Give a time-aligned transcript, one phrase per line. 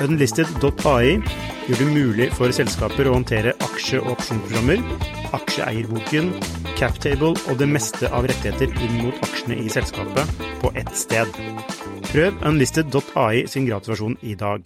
[0.00, 1.18] Unlisted.ai
[1.68, 4.80] gjør det mulig for selskaper å håndtere aksje- og opsjonsprogrammer,
[5.36, 6.30] aksjeeierboken,
[6.78, 11.28] captable og det meste av rettigheter inn mot aksjene i selskapet på ett sted.
[12.08, 14.64] Prøv unlisted.ai sin gratulasjon i dag.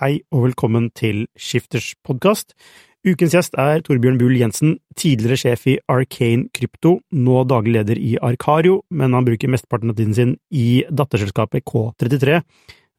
[0.00, 2.56] Hei og velkommen til Skifters podkast.
[3.04, 8.14] Ukens gjest er Torbjørn Bull Jensen, tidligere sjef i Arcane Krypto, nå daglig leder i
[8.16, 12.40] Arcario, men han bruker mesteparten av tiden sin i datterselskapet K33,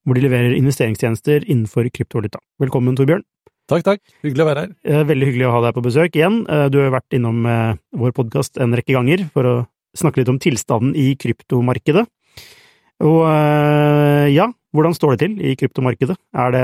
[0.06, 2.40] hvor de leverer investeringstjenester innenfor kryptovaluta.
[2.62, 3.24] Velkommen, Torbjørn.
[3.66, 4.02] Takk, takk.
[4.22, 4.74] Hyggelig å være her.
[4.86, 6.44] Eh, Veldig hyggelig å ha deg på besøk igjen.
[6.46, 9.56] Eh, Du har vært innom eh, vår podkast en rekke ganger for å
[9.98, 12.06] snakke litt om tilstanden i kryptomarkedet.
[13.04, 13.26] Og
[14.32, 16.16] ja, hvordan står det til i kryptomarkedet?
[16.36, 16.62] Er det,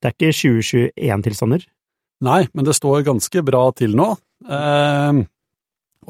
[0.00, 1.66] det er ikke 2021-tilstander?
[2.24, 4.06] Nei, men det står ganske bra til nå.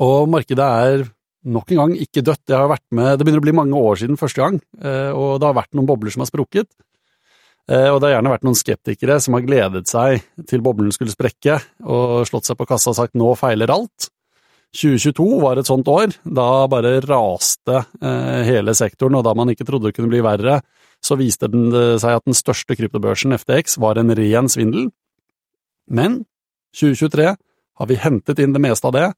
[0.06, 1.02] Og markedet er
[1.44, 2.44] nok en gang ikke dødt.
[2.48, 5.40] Det har vært med, det begynner å bli mange år siden første gang, eh, og
[5.40, 6.68] det har vært noen bobler som har sprukket.
[7.70, 11.14] Eh, og det har gjerne vært noen skeptikere som har gledet seg til boblen skulle
[11.14, 14.10] sprekke, og slått seg på kassa og sagt 'nå feiler alt'.
[14.70, 16.14] 2022 var et sånt år.
[16.22, 20.60] Da bare raste eh, hele sektoren, og da man ikke trodde det kunne bli verre,
[21.02, 24.90] så viste det seg at den største kryptobørsen, FTX, var en ren svindel.
[25.88, 26.24] Men
[26.76, 27.34] 2023
[27.80, 29.08] har vi hentet inn det meste av det,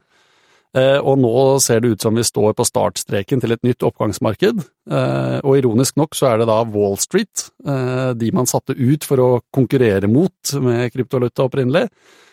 [0.73, 4.63] og nå ser det ut som vi står på startstreken til et nytt oppgangsmarked.
[4.89, 9.05] Eh, og ironisk nok så er det da Wall Street, eh, de man satte ut
[9.05, 11.91] for å konkurrere mot med kryptovaluta opprinnelig,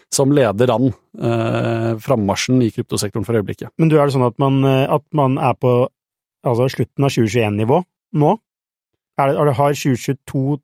[0.09, 0.89] som leder an
[2.01, 3.69] frammarsjen i kryptosektoren for øyeblikket.
[3.77, 5.73] Men du, er det sånn at man, eh, at man er på
[6.47, 7.81] altså slutten av 2021-nivå
[8.23, 8.38] nå?
[9.19, 10.57] Er det har 2022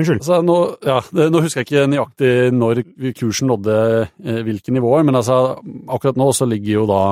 [0.00, 0.22] Unnskyld.
[0.22, 0.56] Altså, nå,
[0.86, 0.98] ja,
[1.30, 2.80] nå husker jeg ikke nøyaktig når
[3.18, 3.76] kursen nådde
[4.24, 5.58] eh, hvilke nivåer, men altså,
[5.92, 7.02] akkurat nå så ligger jo da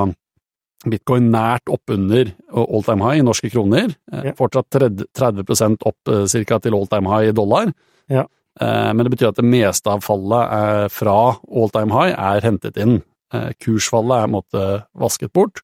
[0.89, 3.93] bitcoin nært oppunder all time high i norske kroner.
[4.13, 4.33] Eh, Ja.
[4.37, 7.73] Fortsatt 30, 30 opp eh, cirka til all time high i dollar.
[8.09, 8.25] Ja.
[8.61, 11.17] Eh, men det betyr at det meste av fallet eh, fra
[11.51, 13.01] all time high er hentet inn.
[13.33, 14.63] Eh, kursfallet er på en måte
[14.97, 15.61] vasket bort.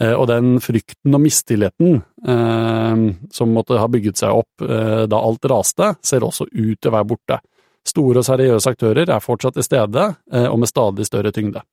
[0.00, 3.00] Eh, og den frykten og mistilliten eh,
[3.34, 6.94] som måtte ha bygget seg opp eh, da alt raste, ser også ut til å
[6.94, 7.40] være borte.
[7.88, 11.64] Store og seriøse aktører er fortsatt til stede, eh, og med stadig større tyngde.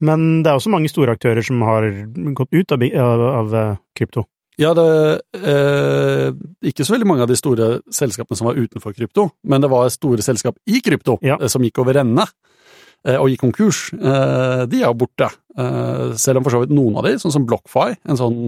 [0.00, 1.86] Men det er også mange store aktører som har
[2.38, 4.24] gått ut av, av, av eh, krypto.
[4.58, 4.84] Ja, det
[5.38, 6.32] eh,
[6.66, 9.90] Ikke så veldig mange av de store selskapene som var utenfor krypto, men det var
[9.94, 11.36] store selskap i krypto Ja.
[11.38, 12.26] eh, som gikk over ende
[13.16, 13.92] og gikk konkurs.
[13.94, 15.30] Eh, de er jo borte.
[15.56, 18.40] Eh, selv om for så vidt noen av de, sånn som BlockFi, en sånn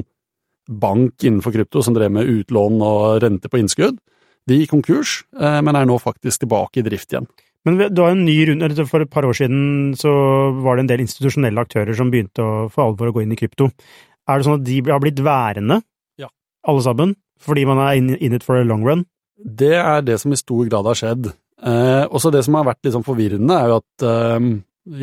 [0.71, 3.99] bank innenfor krypto som drev med utlån og rente på innskudd,
[4.47, 7.27] de gikk konkurs, eh, men er nå faktisk tilbake i drift igjen.
[7.65, 10.09] Men du har en ny runde, For et par år siden så
[10.63, 13.37] var det en del institusjonelle aktører som begynte å for alvor å gå inn i
[13.37, 13.71] krypto.
[14.27, 15.83] Er det sånn at de har blitt værende,
[16.17, 16.29] Ja.
[16.67, 19.05] alle sammen, fordi man er in, in it for a long run?
[19.45, 21.35] Det er det som i stor grad har skjedd.
[21.61, 24.51] Eh, også det som har vært litt sånn forvirrende, er jo at eh,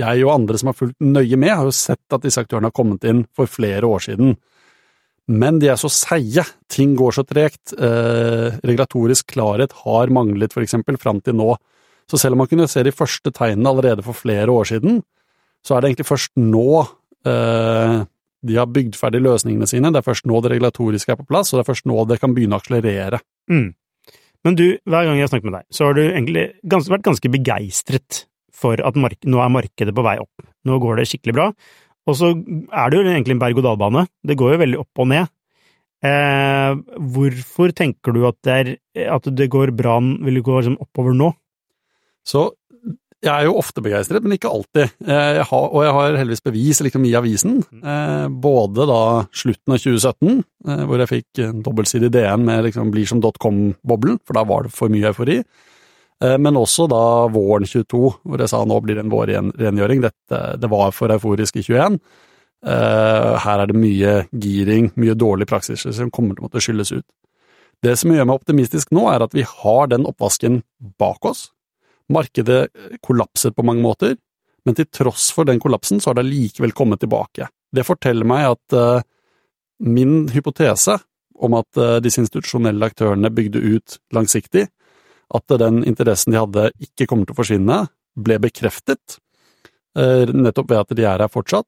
[0.02, 2.78] jeg og andre som har fulgt nøye med, har jo sett at disse aktørene har
[2.78, 4.36] kommet inn for flere år siden.
[5.28, 10.64] Men de er så seige, ting går så tregt, eh, regulatorisk klarhet har manglet for
[10.64, 11.52] eksempel fram til nå.
[12.08, 15.02] Så selv om man kunne se de første tegnene allerede for flere år siden,
[15.66, 16.70] så er det egentlig først nå
[17.28, 17.98] eh,
[18.48, 21.52] de har bygd ferdig løsningene sine, det er først nå det regulatoriske er på plass,
[21.52, 23.20] og det er først nå det kan begynne å akselerere.
[23.52, 23.74] Mm.
[24.48, 27.04] Men du, hver gang jeg har snakket med deg, så har du egentlig gans, vært
[27.04, 28.24] ganske begeistret
[28.56, 30.46] for at nå er markedet på vei opp.
[30.68, 31.48] Nå går det skikkelig bra.
[32.08, 34.06] Og så er det jo egentlig en berg-og-dal-bane.
[34.24, 35.34] Det går jo veldig opp og ned.
[36.08, 36.78] Eh,
[37.12, 38.72] hvorfor tenker du at det, er,
[39.18, 41.34] at det går bra, vil det gå liksom oppover nå?
[42.28, 42.48] Så
[43.24, 44.92] jeg er jo ofte begeistret, men ikke alltid.
[45.08, 47.56] Eh, Jeg har, og jeg har heldigvis bevis liksom, i avisen.
[47.82, 49.00] Eh, både da
[49.34, 54.20] slutten av 2017, eh, hvor jeg fikk en dobbeltsidig DN med liksom, blir som dotcom-boblen,
[54.26, 55.42] for da var det for mye eufori.
[56.18, 60.00] Men også da våren 22, hvor jeg sa nå blir det en vårrengjøring.
[60.02, 62.00] Dette, det var for euforisk i 21.
[62.66, 66.90] Eh, Her er det mye giring, mye dårlig praksis som kommer til å måtte skylles
[66.96, 67.06] ut.
[67.86, 70.64] Det som gjør meg optimistisk nå, er at vi har den oppvasken
[70.98, 71.52] bak oss.
[72.14, 72.70] Markedet
[73.04, 74.16] kollapset på mange måter,
[74.68, 77.50] men til tross for den kollapsen så har det likevel kommet tilbake.
[77.72, 79.04] Det forteller meg at uh,
[79.84, 80.98] min hypotese
[81.38, 84.68] om at uh, disse institusjonelle aktørene bygde ut langsiktig,
[85.36, 87.80] at den interessen de hadde ikke kommer til å forsvinne,
[88.18, 89.20] ble bekreftet,
[89.98, 91.68] nettopp ved at de er her fortsatt.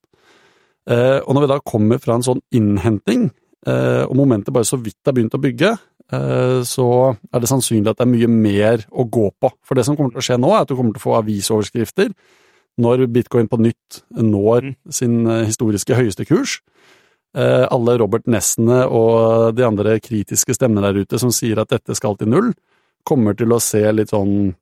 [0.87, 3.25] Og når vi da kommer fra en sånn innhenting,
[3.67, 5.73] og momentet bare så vidt har begynt å bygge,
[6.09, 9.51] så er det sannsynlig at det er mye mer å gå på.
[9.61, 11.17] For det som kommer til å skje nå, er at du kommer til å få
[11.19, 12.13] avisoverskrifter
[12.79, 14.77] når bitcoin på nytt når mm.
[14.95, 16.59] sin historiske høyeste kurs.
[17.35, 22.17] Alle Robert Nessene og de andre kritiske stemmene der ute som sier at dette skal
[22.17, 22.53] til null,
[23.05, 24.55] kommer til å se litt sånn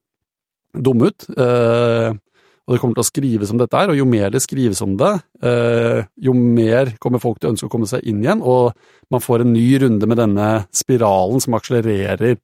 [0.75, 1.29] dumme ut.
[2.67, 4.81] Eh, og det kommer til å skrives om dette her, og jo mer det skrives
[4.81, 8.41] om det, eh, jo mer kommer folk til å ønske å komme seg inn igjen,
[8.41, 8.73] og
[9.09, 12.37] man får en ny runde med denne spiralen som akselererer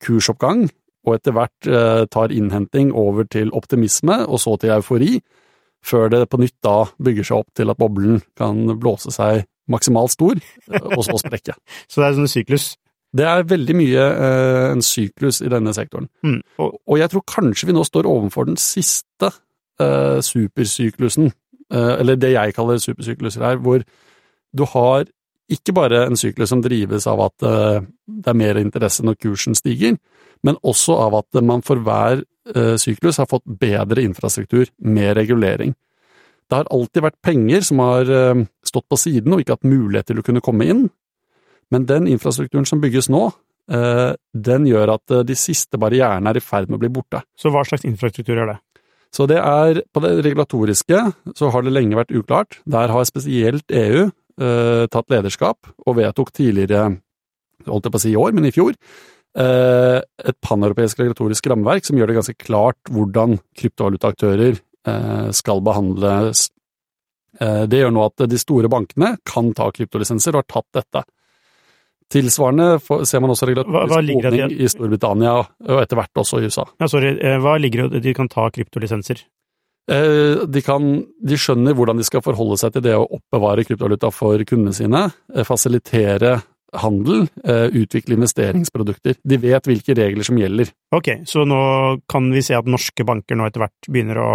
[0.00, 0.70] kursoppgang,
[1.06, 5.20] og etter hvert eh, tar innhenting over til optimisme, og så til eufori,
[5.84, 10.10] før det på nytt da bygger seg opp til at boblen kan blåse seg maksimalt
[10.10, 10.40] stor,
[10.96, 11.54] og så sprekke.
[11.90, 12.76] så det er en syklus?
[13.16, 16.08] Det er veldig mye eh, en syklus i denne sektoren.
[16.24, 16.40] Mm.
[16.60, 19.30] Og, og, jeg tror kanskje vi nå står overfor den siste
[19.80, 21.32] eh, supersyklusen,
[21.72, 23.84] eh, eller det jeg kaller supersykluser her, hvor
[24.56, 25.06] du har
[25.48, 29.56] ikke bare en syklus som drives av at eh, det er mer interesse når kursen
[29.56, 29.96] stiger,
[30.44, 32.22] men også av at man for hver
[32.54, 35.74] eh, syklus har fått bedre infrastruktur med regulering.
[36.48, 40.12] Det har alltid vært penger som har eh, stått på siden og ikke hatt mulighet
[40.12, 40.86] til å kunne komme inn,
[41.72, 43.26] men den infrastrukturen som bygges nå,
[43.72, 47.24] eh, den gjør at de siste barrierene er i ferd med å bli borte.
[47.40, 48.58] Så hva slags infrastruktur er det?
[49.14, 51.02] Så det er, På det regulatoriske
[51.36, 52.58] så har det lenge vært uklart.
[52.68, 56.98] Der har spesielt EU eh, tatt lederskap og vedtok tidligere,
[57.66, 58.76] holdt jeg på å si i år, men i fjor,
[59.38, 66.48] eh, et paneuropeisk regulatorisk rammeverk som gjør det ganske klart hvordan kryptovalutaaktører eh, skal behandles.
[67.40, 71.04] Eh, det gjør nå at de store bankene kan ta kryptolisenser og har tatt dette.
[72.12, 75.32] Tilsvarende ser man også regulatorisk åpning i Storbritannia,
[75.68, 76.64] og etter hvert også i USA.
[76.80, 79.20] Ja, sorry, eh, hva ligger det i at de kan ta kryptolisenser?
[79.92, 84.08] Eh, de, kan, de skjønner hvordan de skal forholde seg til det å oppbevare kryptovaluta
[84.12, 86.38] for kundene sine, eh, fasilitere
[86.76, 89.14] handel, utvikle investeringsprodukter.
[89.24, 90.68] De vet hvilke regler som gjelder.
[90.92, 91.60] Ok, så nå
[92.12, 94.32] kan vi se at norske banker nå etter hvert begynner å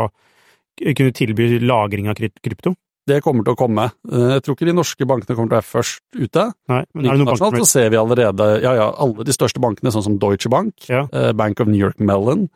[0.82, 2.74] kunne tilby lagring av krypto?
[3.10, 3.90] Det kommer til å komme.
[4.08, 6.46] Eh, jeg tror ikke de norske bankene kommer til å være først ute.
[6.72, 9.62] Nei, men er det noen banker så ser vi allerede ja, ja, alle de største
[9.64, 11.04] bankene, sånn som Deutsche Bank, ja.
[11.12, 12.48] uh, Bank of New York Mellon,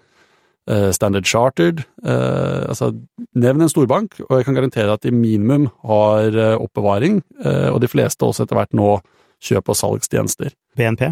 [0.71, 2.93] uh, Standard Chartered altså,
[3.35, 7.21] Nevn en storbank, og jeg kan garantere at de minimum har oppbevaring,
[7.71, 8.97] og de fleste også etter hvert nå
[9.43, 10.55] kjøp- og salgstjenester.
[10.79, 11.11] BNP?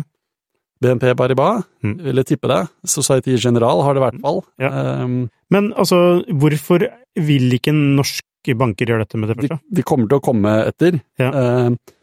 [0.84, 1.96] BNP Paribas, mm.
[2.04, 2.62] vil jeg tippe det.
[2.90, 4.42] Society General har det i hvert fall.
[4.62, 4.72] Ja.
[5.04, 9.58] Um, men altså, hvorfor vil ikke norsk banker gjør dette med det første?
[9.58, 11.32] De, de kommer til å komme etter, ja.
[11.32, 11.96] eh,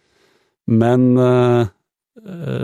[0.73, 1.71] men eh,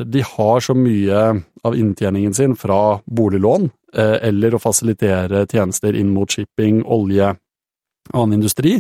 [0.04, 1.22] de har så mye
[1.64, 7.30] av inntjeningen sin fra boliglån eh, eller å fasilitere tjenester inn mot shipping, olje
[8.08, 8.76] og annen industri,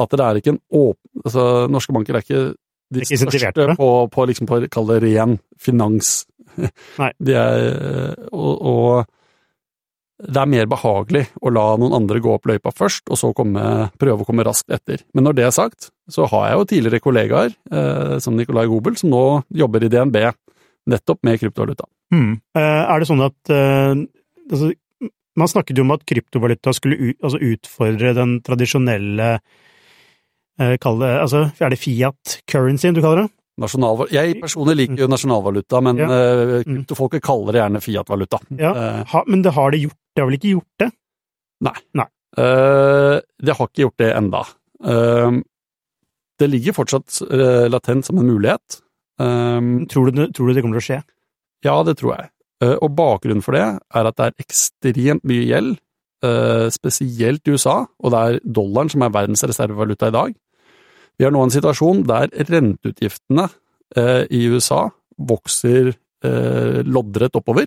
[0.00, 2.42] at det er ikke en åpen altså, Norske banker er ikke
[2.90, 6.24] de ikke største på, på, liksom på kall det ren finans.
[6.98, 7.10] Nei.
[7.26, 9.10] De er, eh, og, og
[10.20, 13.62] det er mer behagelig å la noen andre gå opp løypa først, og så komme,
[14.00, 15.00] prøve å komme raskt etter.
[15.16, 18.98] Men når det er sagt, så har jeg jo tidligere kollegaer, eh, som Nicolai Gobel,
[19.00, 19.24] som nå
[19.62, 20.20] jobber i DNB
[20.90, 21.88] nettopp med kryptovaluta.
[22.58, 23.94] Eh, er det sånn at eh,
[24.50, 24.72] altså,
[25.38, 31.46] Man snakket jo om at kryptovaluta skulle ut, altså utfordre den tradisjonelle eh, Kall Altså,
[31.62, 33.30] er det fiat currency du kaller det?
[33.60, 34.14] Nasjonalvaluta.
[34.14, 36.08] Jeg personlig liker jo nasjonalvaluta, men ja.
[36.08, 38.40] uh, kryptofolket kaller det gjerne Fiat-valuta.
[38.60, 39.98] Ja, uh, ha, Men det har det gjort?
[40.14, 40.90] Det har vel ikke gjort det?
[41.66, 41.76] Nei.
[41.98, 42.08] nei.
[42.38, 44.44] Uh, det har ikke gjort det enda.
[46.40, 47.18] det ligger fortsatt
[47.68, 48.80] latent som en mulighet.
[49.20, 51.00] Tror du, tror, du, det kommer til å skje?
[51.66, 52.30] Ja, det tror jeg.
[52.80, 55.74] og bakgrunnen for det er at det er ekstremt mye gjeld,
[56.72, 60.32] spesielt i USA, og det er dollaren som er verdens reservevaluta i dag.
[61.20, 63.42] Vi har nå en situasjon der renteutgiftene
[63.92, 64.86] eh, i USA
[65.20, 67.66] vokser eh, loddrett oppover,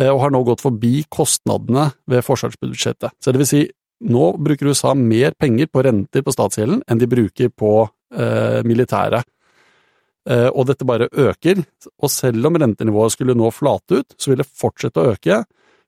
[0.00, 3.18] eh, og har nå gått forbi kostnadene ved forsvarsbudsjettet.
[3.20, 3.60] Så det vil si,
[4.08, 9.28] nå bruker USA mer penger på renter på statsgjelden enn de bruker på eh, militæret.
[10.24, 11.60] Eh, og dette bare øker,
[12.00, 15.42] og selv om rentenivået skulle nå flate ut, så vil det fortsette å øke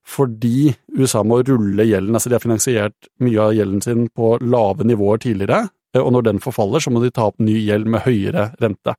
[0.07, 2.15] fordi USA må rulle gjelden.
[2.15, 5.65] Altså de har finansiert mye av gjelden sin på lave nivåer tidligere,
[5.95, 8.97] og når den forfaller, så må de ta opp ny gjeld med høyere rente.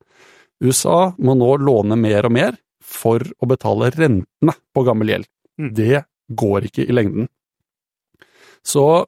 [0.63, 5.29] USA må nå låne mer og mer for å betale rentene på gammel gjeld.
[5.59, 5.69] Mm.
[5.77, 6.03] Det
[6.39, 7.29] går ikke i lengden.
[8.65, 9.05] Så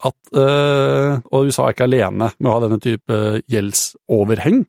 [0.00, 3.16] at øh, Og USA er ikke alene med å ha denne type
[3.52, 4.62] gjeldsoverheng,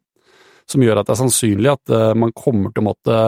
[0.68, 3.20] som gjør at det er sannsynlig at øh, man kommer til å måtte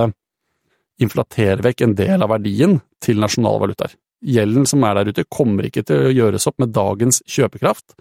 [1.04, 3.96] inflatere vekk en del av verdien til nasjonale valutaer.
[4.24, 7.96] Gjelden som er der ute, kommer ikke til å gjøres opp med dagens kjøpekraft,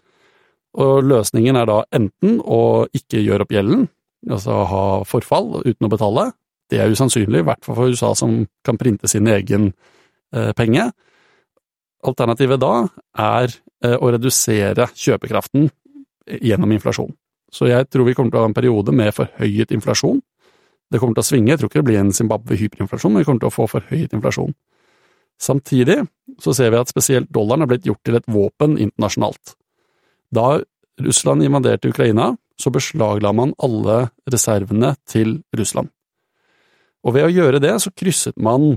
[0.72, 3.86] og løsningen er da enten å ikke gjøre opp gjelden,
[4.30, 6.30] altså ha forfall uten å betale,
[6.72, 9.72] det er usannsynlig, i hvert fall for USA som kan printe sin egen
[10.32, 10.88] eh, penge.
[12.08, 12.86] Alternativet da
[13.20, 13.52] er
[13.84, 15.68] eh, å redusere kjøpekraften
[16.40, 17.12] gjennom inflasjon.
[17.52, 20.22] Så jeg tror vi kommer til å ha en periode med forhøyet inflasjon.
[20.88, 23.44] Det kommer til å svinge, jeg tror ikke det blir en Zimbabwe-hyperinflasjon, men vi kommer
[23.44, 24.54] til å få forhøyet inflasjon.
[25.40, 25.98] Samtidig
[26.40, 29.56] så ser vi at spesielt dollaren har blitt gjort til et våpen internasjonalt.
[30.32, 30.60] Da
[31.02, 35.90] Russland invaderte Ukraina, så beslagla man alle reservene til Russland.
[37.02, 38.76] Og ved å gjøre det, så krysset man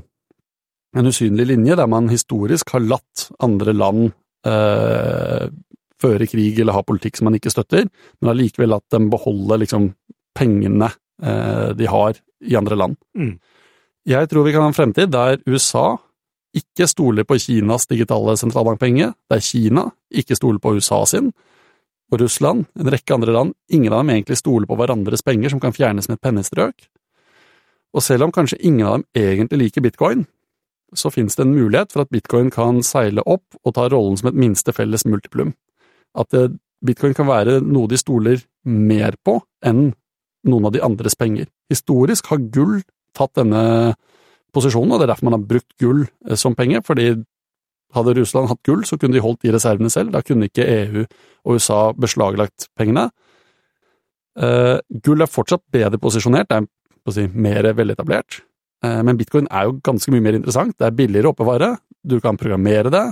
[0.95, 4.07] en usynlig linje der man historisk har latt andre land
[4.47, 5.47] eh,
[6.01, 7.87] føre krig eller ha politikk som man ikke støtter,
[8.19, 9.89] men allikevel latt dem beholde liksom
[10.35, 10.89] pengene
[11.21, 12.97] eh, de har i andre land.
[13.17, 13.35] Mm.
[14.05, 15.95] Jeg tror vi kan ha en fremtid der USA
[16.55, 21.33] ikke stoler på Kinas digitale sentralbankpenge, der Kina ikke stoler på USA sin,
[22.13, 25.59] og Russland, en rekke andre land, ingen av dem egentlig stoler på hverandres penger som
[25.59, 26.87] kan fjernes med et pennestrøk.
[27.95, 30.25] Og selv om kanskje ingen av dem egentlig liker bitcoin,
[30.93, 34.29] så finnes det en mulighet for at bitcoin kan seile opp og ta rollen som
[34.29, 35.55] et minste felles multiplum.
[36.15, 36.53] At eh,
[36.85, 39.89] bitcoin kan være noe de stoler mer på enn
[40.45, 41.49] noen av de andres penger.
[41.73, 42.83] Historisk har gull
[43.17, 43.95] tatt denne
[44.55, 47.11] posisjonen, og det er derfor man har brukt gull eh, som penger, fordi
[47.95, 51.03] hadde Russland hatt gull, så kunne de holdt de reservene selv, da kunne ikke EU
[51.05, 53.09] og USA beslaglagt pengene.
[54.35, 58.41] Uh, gull er fortsatt bedre posisjonert, det er si, mer veletablert,
[58.83, 61.69] uh, men bitcoin er jo ganske mye mer interessant, det er billigere å oppbevare,
[62.03, 63.05] du kan programmere det,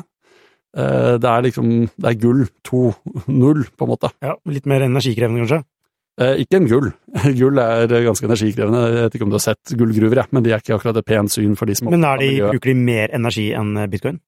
[0.76, 4.12] uh, det er liksom, det er gull 2.0, på en måte.
[4.26, 5.64] Ja, Litt mer energikrevende, kanskje?
[6.14, 6.92] Ikke en gull.
[7.40, 10.54] Gull er ganske energikrevende, jeg vet ikke om du har sett gullgruver, ja, men de
[10.54, 13.16] er ikke akkurat et pent syn for de som Men er de, bruker de mer
[13.18, 14.22] energi enn bitcoin?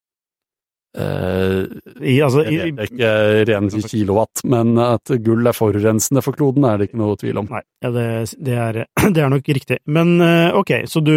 [0.95, 1.65] Eh,
[2.07, 3.09] I, altså, jeg vet ikke
[3.49, 7.49] ren kilowatt, men at gull er forurensende for kloden, er det ikke noe tvil om.
[7.51, 8.05] Nei, ja, det,
[8.39, 8.81] det, er,
[9.15, 9.81] det, er, nok riktig.
[9.91, 11.15] Men uh, ok, så du,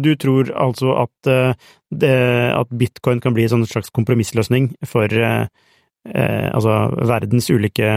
[0.00, 1.32] du tror altså at,
[1.92, 2.14] det,
[2.54, 5.12] at, bitcoin kan bli en sånn slags kompromissløsning for
[6.08, 6.74] altså
[7.08, 7.88] verdens ulike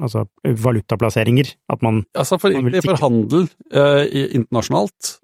[0.00, 1.52] altså, valutaplasseringer?
[1.72, 5.18] At man Altså for, man for handel internasjonalt,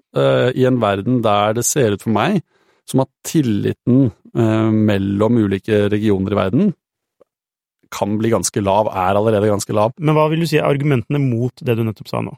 [0.57, 2.41] i en verden der det ser ut for meg
[2.87, 6.75] som at tilliten eh, mellom ulike regioner i verden
[7.93, 9.93] kan bli ganske lav, er allerede ganske lav.
[9.99, 12.33] Men hva vil du si er argumentene mot det du nettopp sa nå?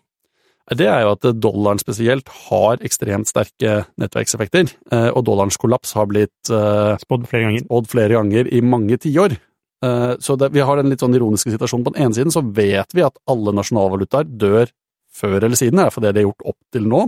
[0.77, 6.09] Det er jo at dollaren spesielt har ekstremt sterke nettverkseffekter, eh, og dollarens kollaps har
[6.09, 7.65] blitt eh, spådd flere ganger.
[7.65, 9.37] spådd flere ganger i mange tiår.
[9.85, 11.85] Eh, så det, vi har den litt sånn ironiske situasjonen.
[11.87, 14.71] På den ene siden så vet vi at alle nasjonalvalutaer dør
[15.19, 17.05] før eller siden, fall det de har gjort opp til nå.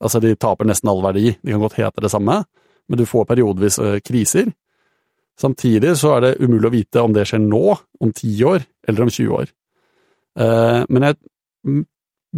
[0.00, 2.40] Altså, de taper nesten all verdi, de kan godt hete det samme,
[2.88, 4.52] men du får periodevis eh, kriser.
[5.40, 7.64] Samtidig så er det umulig å vite om det skjer nå,
[8.00, 9.52] om 10 år, eller om 20 år.
[10.40, 11.84] Eh, men jeg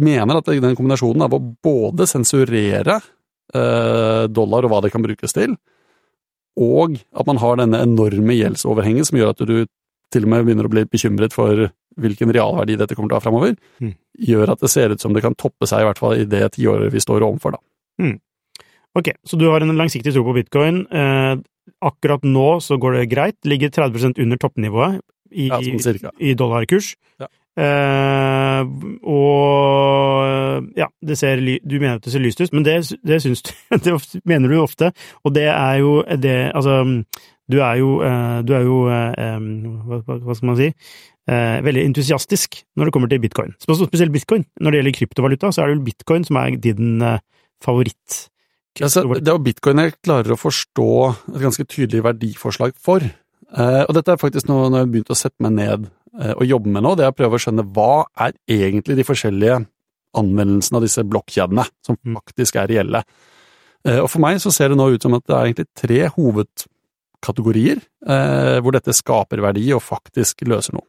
[0.03, 3.01] mener at den kombinasjonen av å både sensurere
[3.53, 5.51] dollar og hva det kan brukes til,
[6.59, 9.55] og at man har denne enorme gjeldsoverhenget som gjør at du
[10.13, 11.69] til og med begynner å bli bekymret for
[12.01, 13.93] hvilken realverdi dette kommer til å ha framover, mm.
[14.29, 16.43] gjør at det ser ut som det kan toppe seg, i hvert fall i det
[16.55, 17.63] tiåret vi står overfor, da.
[18.01, 18.17] Mm.
[18.97, 20.83] Ok, så du har en langsiktig tro på bitcoin.
[20.93, 21.33] Eh,
[21.85, 24.99] akkurat nå så går det greit, ligger 30% under toppnivået
[25.33, 26.93] i, ja, sånn i dollarkurs.
[27.21, 27.29] Ja.
[27.53, 28.61] Eh,
[29.05, 33.45] og ja, det ser, du mener at det ser lyst ut, men det, det syns
[33.45, 33.51] du
[33.85, 33.93] Det
[34.25, 34.89] mener du ofte,
[35.21, 36.81] og det er jo det Altså,
[37.51, 39.37] du er jo, uh, du er jo eh,
[39.85, 40.69] hva, hva skal man si?
[41.23, 43.53] Veldig entusiastisk når det kommer til bitcoin.
[43.55, 44.41] Spesielt bitcoin.
[44.59, 46.97] Når det gjelder kryptovaluta, så er det jo bitcoin som er din
[47.63, 48.17] favoritt.
[48.81, 50.89] Altså, det er jo bitcoin jeg klarer å forstå
[51.31, 53.07] et ganske tydelig verdiforslag for.
[53.55, 56.69] og dette er faktisk noe når jeg har begynt å sette meg ned og jobbe
[56.69, 59.55] med nå, det er å prøve å skjønne hva er egentlig de forskjellige
[60.19, 62.19] anvendelsene av disse blokkjedene, som mm.
[62.19, 63.01] faktisk er reelle.
[63.97, 67.81] Og for meg så ser det nå ut som at det er egentlig tre hovedkategorier
[67.81, 70.85] eh, hvor dette skaper verdi og faktisk løser noe.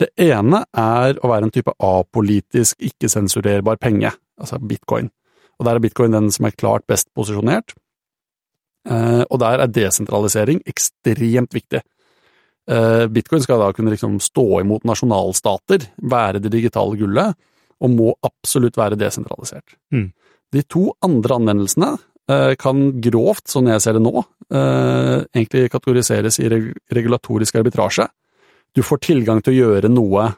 [0.00, 4.10] Det ene er å være en type apolitisk, ikke-sensurerbar penge,
[4.40, 5.10] altså bitcoin.
[5.58, 7.76] Og der er bitcoin den som er klart best posisjonert.
[8.84, 11.84] Eh, og der er desentralisering ekstremt viktig.
[12.70, 17.36] Eh, bitcoin skal da kunne liksom stå imot nasjonalstater, være det digitale gullet,
[17.84, 19.76] og må absolutt være desentralisert.
[19.92, 20.12] Mm.
[20.54, 21.94] De to andre anvendelsene
[22.24, 28.06] Eh, kan grovt, sånn jeg ser det nå, eh, egentlig kategoriseres i regulatorisk arbitrasje.
[28.74, 30.32] Du får tilgang til å gjøre noe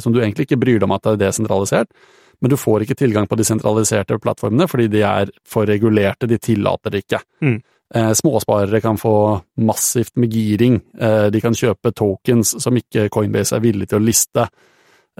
[0.00, 1.90] som du egentlig ikke bryr deg om at det er desentralisert,
[2.40, 6.38] Men du får ikke tilgang på de sentraliserte plattformene, fordi de er for regulerte, de
[6.38, 7.20] tillater det ikke.
[7.42, 7.62] Mm.
[7.94, 13.56] Eh, småsparere kan få massivt med giring, eh, de kan kjøpe tokens som ikke Coinbase
[13.56, 14.44] er villig til å liste.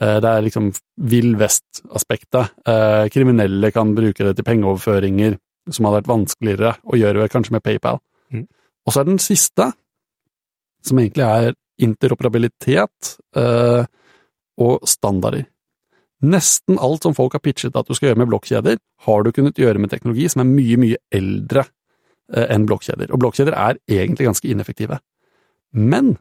[0.01, 2.51] Eh, det er liksom vill vest-aspektet.
[3.11, 5.39] Kriminelle kan bruke det til pengeoverføringer,
[5.71, 7.99] som hadde vært vanskeligere å gjøre kanskje med PayPal.
[8.33, 8.47] Mm.
[8.87, 9.73] Og så er den siste,
[10.83, 13.17] som egentlig er interoperabilitet
[14.59, 15.47] og standarder.
[16.23, 19.55] Nesten alt som folk har pitchet at du skal gjøre med blokkjeder, har du kunnet
[19.55, 21.65] gjøre med teknologi som er mye, mye eldre
[22.29, 23.13] enn blokkjeder.
[23.13, 24.99] Og blokkjeder er egentlig ganske ineffektive.
[25.73, 26.17] Men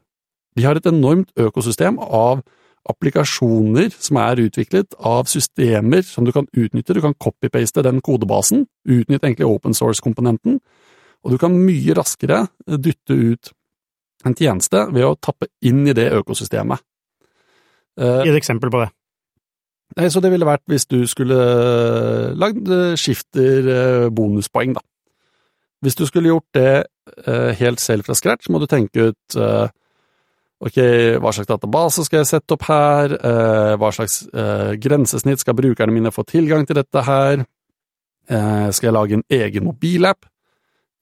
[0.57, 2.41] de har et enormt økosystem av
[2.87, 6.95] applikasjoner som er utviklet av systemer som du kan utnytte.
[6.95, 10.61] Du kan copy-paste den kodebasen, utnytte egentlig open source-komponenten,
[11.25, 13.51] og du kan mye raskere dytte ut
[14.25, 16.81] en tjeneste ved å tappe inn i det økosystemet.
[17.99, 18.91] Eh, Gi et eksempel på det.
[19.97, 21.37] Nei, Så det ville vært hvis du skulle
[22.37, 24.83] lagd eh, skifter eh, bonuspoeng, da.
[25.85, 26.71] Hvis du skulle gjort det
[27.27, 29.67] eh, helt selv fra scratch, må du tenke ut eh,
[30.63, 30.79] ok,
[31.21, 35.93] hva slags database skal jeg sette opp her, eh, hva slags eh, grensesnitt skal brukerne
[35.93, 37.43] mine få tilgang til dette her,
[38.29, 40.25] eh, skal jeg lage en egen mobilapp?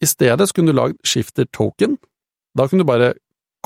[0.04, 1.96] I stedet kunne du lagd skifter token.
[2.56, 3.14] Da kunne du bare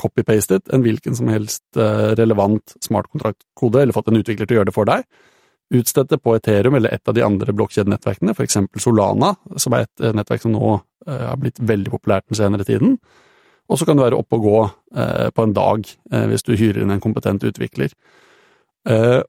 [0.00, 4.70] copy-pastet en hvilken som helst eh, relevant smartkontraktkode, eller fått en utvikler til å gjøre
[4.70, 5.02] det for deg.
[5.74, 10.42] Utstedt på Ethereum eller et av de andre blokkjedenettverkene, eksempel Solana, som er et nettverk
[10.46, 12.98] som nå har blitt veldig populært den senere tiden.
[13.70, 14.60] Og så kan du være oppe og gå
[14.98, 17.92] eh, på en dag eh, hvis du hyrer inn en kompetent utvikler.
[18.88, 19.20] Eh,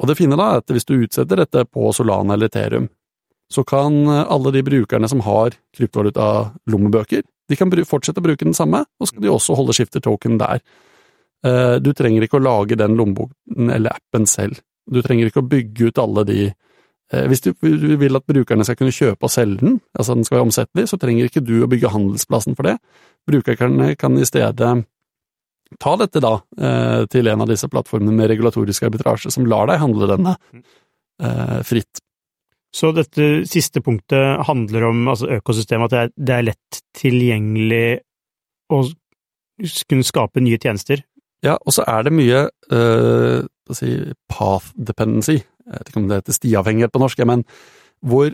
[0.00, 2.88] og det fine da er at hvis du utsetter dette på Solana eller Ethereum,
[3.52, 8.56] så kan eh, alle de brukerne som har kryptovaluta-lommebøker, de kan fortsette å bruke den
[8.56, 10.62] samme, og skal de også holde skifter token der.
[11.44, 14.62] Eh, Du trenger ikke å lage den lommeboken eller appen selv.
[14.88, 16.56] Du trenger ikke å bygge ut alle de eh,
[17.12, 20.46] Hvis du vil at brukerne skal kunne kjøpe og selge den, altså den skal være
[20.46, 22.78] omsettelig, så trenger ikke du å bygge handelsplassen for det.
[23.28, 24.70] Brukerne kan i stedet
[25.80, 29.82] ta dette da eh, til en av disse plattformene med regulatorisk arbitrasje som lar deg
[29.82, 32.02] handle denne eh, fritt.
[32.72, 37.86] Så dette siste punktet handler om altså økosystemet, at det er, det er lett tilgjengelig
[38.72, 38.82] å
[39.90, 41.04] kunne skape nye tjenester.
[41.44, 43.42] Ja, og så er det mye uh,
[43.76, 43.90] si,
[44.30, 47.44] path dependency, jeg vet ikke om det heter stiavhengighet på norsk, men
[48.02, 48.32] hvor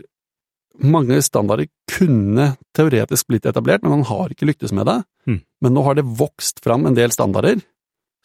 [0.79, 4.99] mange standarder kunne teoretisk blitt etablert, men man har ikke lyktes med det.
[5.27, 5.39] Mm.
[5.65, 7.59] Men nå har det vokst fram en del standarder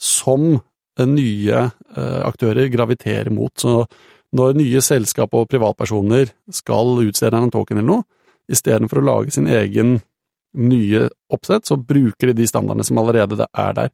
[0.01, 3.53] som eh, nye eh, aktører graviterer mot.
[3.59, 3.85] Så
[4.35, 8.09] når nye selskap og privatpersoner skal utstede en token eller noe,
[8.51, 9.99] istedenfor å lage sin egen
[10.55, 13.91] nye oppsett, så bruker de de standardene som allerede er der.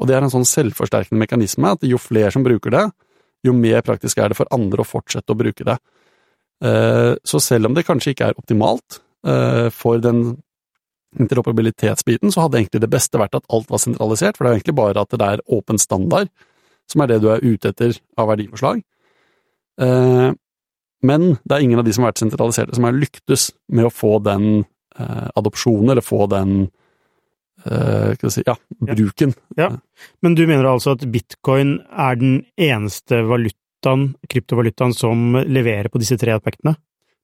[0.00, 2.84] Og det er en sånn selvforsterkende mekanisme, at jo flere som bruker det,
[3.44, 5.78] jo mer praktisk er det for andre å fortsette å bruke det.
[6.62, 10.42] Eh, Så selv om det kanskje ikke er optimalt eh, for den
[11.18, 14.78] interoperabilitetsbiten, så hadde egentlig det beste vært at alt var sentralisert, for det er egentlig
[14.78, 16.30] bare at det er åpen standard
[16.88, 18.82] som er det du er ute etter av verdiforslag.
[19.80, 20.32] Eh,
[21.02, 23.90] Men det er ingen av de som har vært sentraliserte, som har lyktes med å
[23.90, 24.64] få den
[25.34, 26.70] adopsjonen, eller få den
[27.64, 29.34] vi si, ja, bruken.
[30.22, 36.18] Men du mener altså at bitcoin er den eneste valutaen, kryptovalutaen, som leverer på disse
[36.20, 36.74] tre aspektene?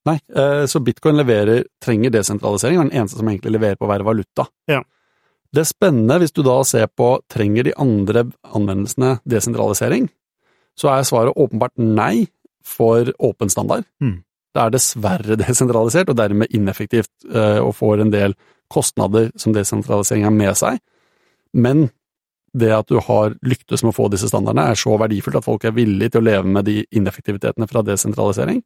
[0.08, 3.90] Nei, uh, så bitcoin leverer, trenger desentralisering, og er den eneste som egentlig leverer på
[3.90, 4.46] være valuta.
[4.70, 4.82] Ja.
[5.52, 10.08] Det er spennende hvis du da ser på trenger de andre anvendelsene desentralisering,
[10.78, 12.28] så er svaret åpenbart nei
[12.68, 13.86] for åpen standard.
[14.02, 14.20] Mm.
[14.54, 18.36] Det er dessverre desentralisert, og dermed ineffektivt, eh, og får en del
[18.72, 20.80] kostnader som desentralisering har med seg.
[21.56, 21.88] Men
[22.58, 25.64] det at du har lyktes med å få disse standardene, er så verdifullt at folk
[25.68, 28.62] er villige til å leve med de ineffektivitetene fra desentralisering.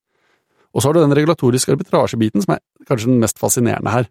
[0.72, 4.08] Og så har du den regulatoriske arbitrasjebiten, som er kanskje den mest fascinerende her.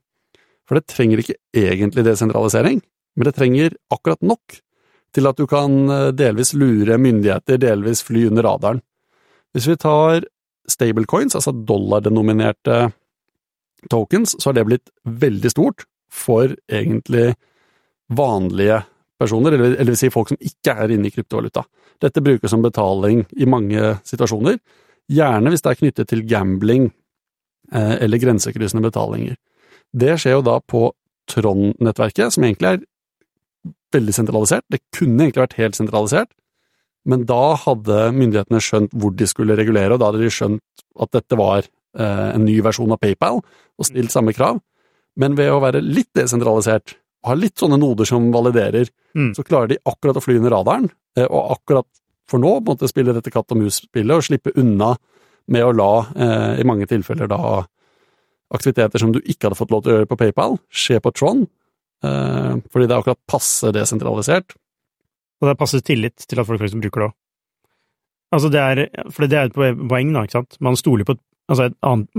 [0.68, 2.84] For det trenger ikke egentlig desentralisering,
[3.18, 4.60] men det trenger akkurat nok
[5.16, 8.84] til at du kan eh, delvis lure myndigheter, delvis fly under radaren.
[9.52, 10.24] Hvis vi tar
[10.72, 12.92] stablecoins, altså dollardenominerte
[13.90, 17.32] tokens, så har det blitt veldig stort for egentlig
[18.12, 18.82] vanlige
[19.22, 21.64] personer, eller, eller vil si folk som ikke er inne i kryptovaluta.
[22.02, 24.58] Dette brukes som betaling i mange situasjoner,
[25.12, 26.90] gjerne hvis det er knyttet til gambling
[27.74, 29.38] eh, eller grensekryssende betalinger.
[29.92, 30.90] Det skjer jo da på
[31.32, 32.82] Trond-nettverket, som egentlig er
[33.94, 34.66] veldig sentralisert.
[34.72, 36.32] Det kunne egentlig vært helt sentralisert,
[37.08, 41.14] men da hadde myndighetene skjønt hvor de skulle regulere, og da hadde de skjønt at
[41.16, 44.62] dette var en ny versjon av PayPal, og stilt samme krav.
[45.20, 49.34] Men ved å være litt desentralisert, og ha litt sånne noder som validerer, Mm.
[49.36, 51.86] så klarer de akkurat å fly under radaren, eh, og akkurat
[52.26, 54.96] for nå måtte spille dette katt og mus-spillet og slippe unna
[55.50, 57.66] med å la, eh, i mange tilfeller da,
[58.54, 61.44] aktiviteter som du ikke hadde fått lov til å gjøre på PayPal, skje på Tron.
[62.04, 64.56] Eh, fordi det er akkurat passe desentralisert.
[65.42, 67.14] Og det er passe tillit til at folk faktisk bruker det òg.
[68.34, 70.58] Altså, det er For det er et poeng, da, ikke sant?
[70.62, 71.18] Man stoler på
[71.52, 72.10] altså et annet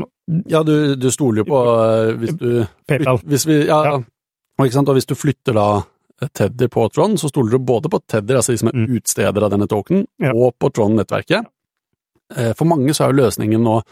[0.53, 2.47] Ja, du, du stoler jo på eh, hvis du
[2.89, 3.19] PayPal.
[3.27, 3.95] Hvis vi, ja, Ja.
[4.61, 5.67] Og, hvis du flytter da
[6.37, 8.93] Teddy på Tron, så stoler du både på Teddy, altså de som er Mm.
[9.01, 10.31] utsteder av denne tokenen, Ja.
[10.33, 11.47] og på Tron-nettverket.
[12.37, 13.83] Eh, For mange så er jo løsningen å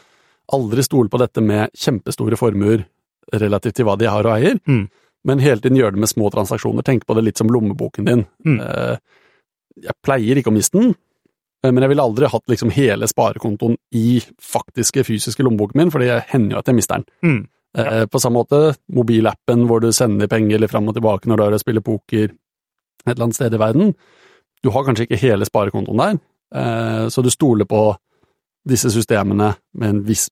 [0.52, 2.84] aldri stole på dette med kjempestore formuer
[3.32, 4.88] relativt til hva de har og eier, Mm.
[5.24, 6.82] men hele tiden gjøre det med små transaksjoner.
[6.84, 8.26] Tenk på det litt som lommeboken din.
[8.46, 8.60] Mm.
[8.60, 8.96] Eh,
[9.82, 10.94] Jeg pleier ikke å miste den, eh,
[11.62, 16.22] men jeg ville aldri hatt liksom hele sparekontoen i faktiske, fysiske lommeboken min, for det
[16.30, 17.04] hender jo at jeg mister den.
[17.26, 17.40] Mm.
[17.76, 18.06] ja.
[18.10, 18.60] På samme måte
[18.96, 22.24] mobilappen hvor du sender penger eller fram og tilbake når du er og spiller poker
[22.30, 23.92] et eller annet sted i verden.
[24.64, 26.18] Du har kanskje ikke hele sparekontoen der,
[26.56, 27.84] eh, så du stoler på
[28.68, 30.28] disse systemene med en viss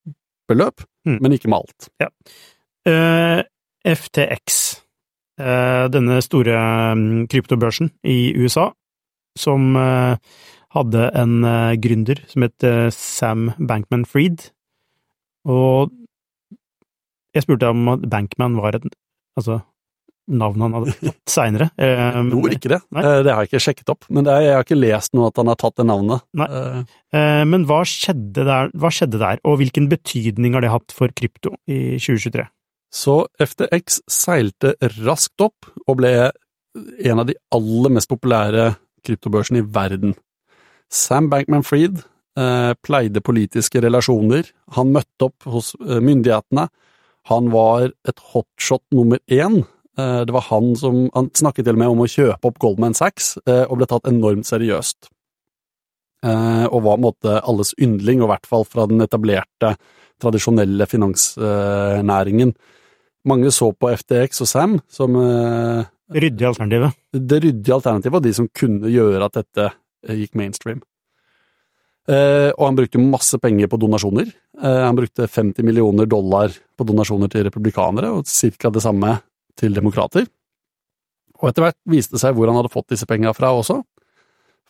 [0.48, 1.18] beløp, Mm.
[1.22, 1.88] men ikke med alt.
[2.88, 3.42] Eh,
[3.84, 4.82] FTX,
[5.40, 6.56] eh, denne store
[6.94, 8.70] mm, kryptobørsen i USA,
[9.38, 10.16] som eh,
[10.74, 14.50] hadde en eh, gründer som het eh, Sam Bankman-Fried.
[15.48, 15.94] Og
[17.36, 18.86] jeg spurte om Bankman var et
[19.38, 19.60] altså,
[20.28, 21.70] navn han hadde fått seinere.
[21.80, 22.80] Jeg tror ikke det.
[22.92, 23.04] Nei.
[23.04, 25.30] Eh, Det har jeg ikke sjekket opp, men det er, jeg har ikke lest noe
[25.30, 26.24] at han har tatt det navnet.
[26.36, 26.48] Nei.
[26.60, 26.82] Eh,
[27.16, 31.08] Eh, Men hva skjedde, der, hva skjedde der, og hvilken betydning har det hatt for
[31.16, 32.44] krypto i 2023?
[32.92, 38.74] Så FTX seilte raskt opp og ble en av de aller mest populære
[39.08, 40.12] kryptobørsene i verden.
[40.88, 42.00] Sam Bankman-Fried
[42.38, 44.48] eh, pleide politiske relasjoner.
[44.76, 46.68] Han møtte opp hos eh, myndighetene.
[47.28, 49.60] Han var et hotshot nummer én.
[49.98, 52.96] Eh, det var han som Han snakket til og med om å kjøpe opp Goldman
[52.96, 55.10] Sachs, eh, og ble tatt enormt seriøst.
[56.26, 59.76] Eh, og var på en måte alles yndling, og i hvert fall fra den etablerte,
[60.18, 62.56] tradisjonelle finansnæringen.
[63.28, 66.96] Mange så på FTX og Sam som eh, Ryddig alternativet.
[67.12, 70.82] det ryddige alternativet, og de som kunne gjøre at dette eh, gikk mainstream.
[72.08, 74.30] Eh, og han brukte masse penger på donasjoner.
[74.62, 78.70] Eh, han brukte 50 millioner dollar på donasjoner til republikanere, og ca.
[78.72, 79.18] det samme
[79.58, 80.28] til demokrater.
[81.38, 83.82] Og etter hvert viste det seg hvor han hadde fått disse pengene fra også.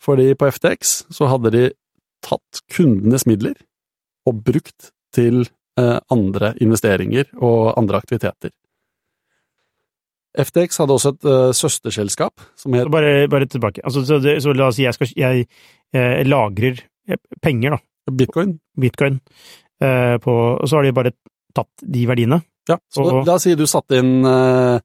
[0.03, 1.65] Fordi på FTX så hadde de
[2.27, 3.55] tatt kundenes midler
[4.27, 5.45] og brukt til
[5.79, 8.53] eh, andre investeringer og andre aktiviteter.
[10.39, 13.83] FTX hadde også et uh, søsterselskap som het Så bare, bare tilbake.
[13.85, 15.47] Altså, så, det, så la oss si jeg, skal, jeg
[15.95, 18.59] eh, lagrer eh, penger, da, Bitcoin.
[18.79, 19.19] bitcoin,
[19.83, 21.13] eh, på, og så har de bare
[21.55, 22.39] tatt de verdiene.
[22.69, 24.79] Ja, så Og- la oss si du satte inn eh,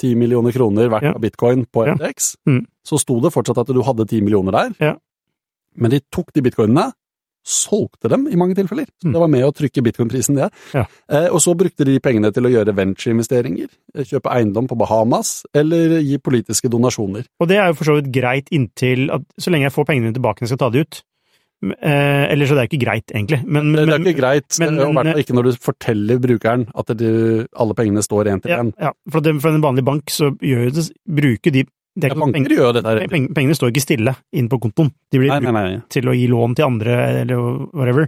[0.00, 1.12] 10 millioner kroner hvert Ja.
[1.14, 1.94] av bitcoin på Ja.
[1.98, 2.66] FTX, Mm.
[2.86, 4.94] så sto det fortsatt at du hadde 10 millioner der, Ja.
[5.76, 6.92] men de tok de bitcoinene,
[7.50, 8.86] solgte dem i mange tilfeller.
[9.02, 9.12] Mm.
[9.16, 10.48] det var med å trykke bitcoin-prisen, det.
[10.76, 10.84] Ja.
[11.10, 15.40] Eh, og så brukte de pengene til å gjøre venture-investeringer, eh, kjøpe eiendom på Bahamas,
[15.54, 17.26] eller gi politiske donasjoner.
[17.40, 20.14] Og det er jo for så vidt greit inntil at så lenge jeg får pengene
[20.14, 21.02] tilbake når jeg skal ta de ut.
[21.60, 23.42] Eh, eller så det er ikke greit, egentlig.
[23.44, 25.58] Men, Det, det er ikke greit, men- men, og i hvert fall ikke når du
[25.60, 28.72] forteller brukeren at du, alle pengene står én til ja, én.
[28.80, 31.66] ja, for, det, for en vanlig bank så gjør jo det bruker de
[31.98, 34.92] Ja, banker gjør det dette pengene, pengene står ikke stille inn på kontoen.
[35.10, 37.40] De blir Nei, brukt nei, til å gi lån til andre, eller
[37.74, 38.06] whatever.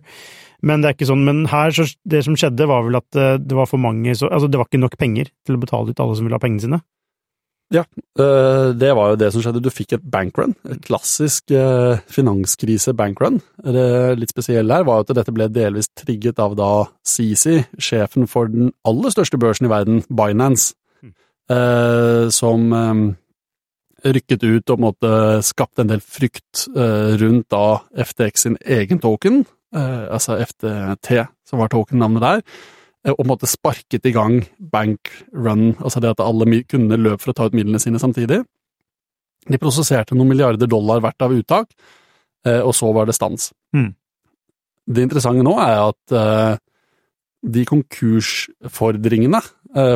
[0.62, 1.24] Men det er ikke sånn.
[1.26, 4.30] Men her, så det som skjedde, var vel at eh, det var for mange så,
[4.30, 6.62] Altså, det var ikke nok penger til å betale ut alle som ville ha pengene
[6.62, 6.80] sine.
[7.72, 7.82] Ja,
[8.14, 9.62] Det var jo det som skjedde.
[9.64, 10.52] Du fikk et bankrun.
[10.68, 13.40] Et klassisk eh, finanskrise-bankrun.
[13.64, 13.86] Det
[14.20, 16.68] litt spesielle her var at dette ble delvis trigget av da
[17.02, 21.12] Sisi, sjefen for den aller største børsen i verden, Binance, Mm.
[21.50, 23.14] eh, som eh,
[24.04, 25.10] rykket ut og måte
[25.46, 29.42] skapte en del frykt eh, rundt da FTX sin egen token,
[29.74, 35.72] eh, altså FTT, som var token-navnet der eh, og måtte sparket i gang bank run,
[35.78, 38.42] altså det at alle kundene løp for å ta ut midlene sine samtidig.
[39.50, 41.72] De prosesserte noen milliarder dollar hvert av uttak,
[42.42, 43.48] og så var det stans.
[43.74, 43.92] Mm.
[44.86, 46.60] Det interessante nå er at
[47.42, 49.40] de konkursfordringene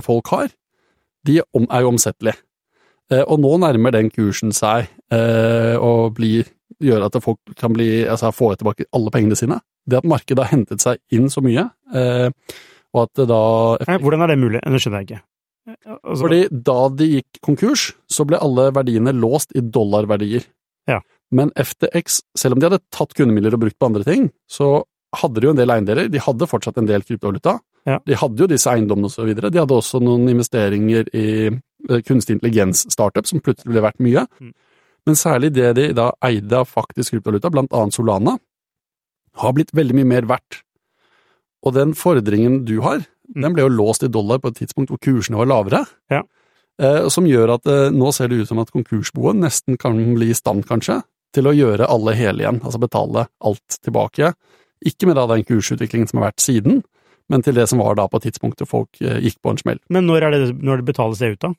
[0.03, 0.51] folk har,
[1.27, 2.39] de er jo omsettelige.
[3.13, 6.49] Eh, Og nå nærmer den kursen seg eh, og blir,
[6.83, 9.61] gjør at folk kan bli, altså få tilbake alle pengene sine.
[9.87, 12.29] Det at markedet har hentet seg inn så mye, eh,
[12.97, 13.41] og at det da
[14.03, 14.61] hvordan er det mulig?
[14.65, 15.23] Det skjønner jeg ikke.
[15.67, 20.45] Altså, Fordi da de gikk konkurs, så ble alle verdiene låst i dollarverdier.
[20.87, 21.01] Ja.
[21.35, 24.85] Men FTX, selv om de hadde tatt kundemidler og brukt på andre ting, så
[25.17, 26.11] hadde de jo en del eiendeler.
[26.13, 27.57] De hadde fortsatt en del kryptovaluta.
[27.87, 27.99] Ja.
[28.07, 29.51] De hadde jo disse eiendommene og så videre.
[29.51, 31.59] De hadde også noen investeringer i eh,
[32.07, 34.27] kunstig intelligens-startup som plutselig ble verdt mye.
[34.41, 34.53] Mm.
[35.07, 38.39] Men særlig det de da eide av faktisk kryptovaluta, blant annet Solana,
[39.37, 40.63] har blitt veldig mye mer verdt.
[41.67, 43.43] Og den fordringen du har, Mm.
[43.43, 45.85] den ble jo låst i dollar på et tidspunkt hvor kursene var lavere.
[46.11, 46.23] Ja.
[46.79, 50.29] Eh, som gjør at eh, nå ser det ut som at konkursboet nesten kan bli
[50.31, 51.03] i stand, kanskje,
[51.35, 54.35] til å gjøre alle hele igjen, altså betale alt tilbake.
[54.87, 56.85] Ikke med da den kursutviklingen som har vært siden,
[57.29, 59.81] men til det som var da på tidspunktet folk eh, gikk på en smell.
[59.91, 61.53] Men når, det, når det betales det ut, da?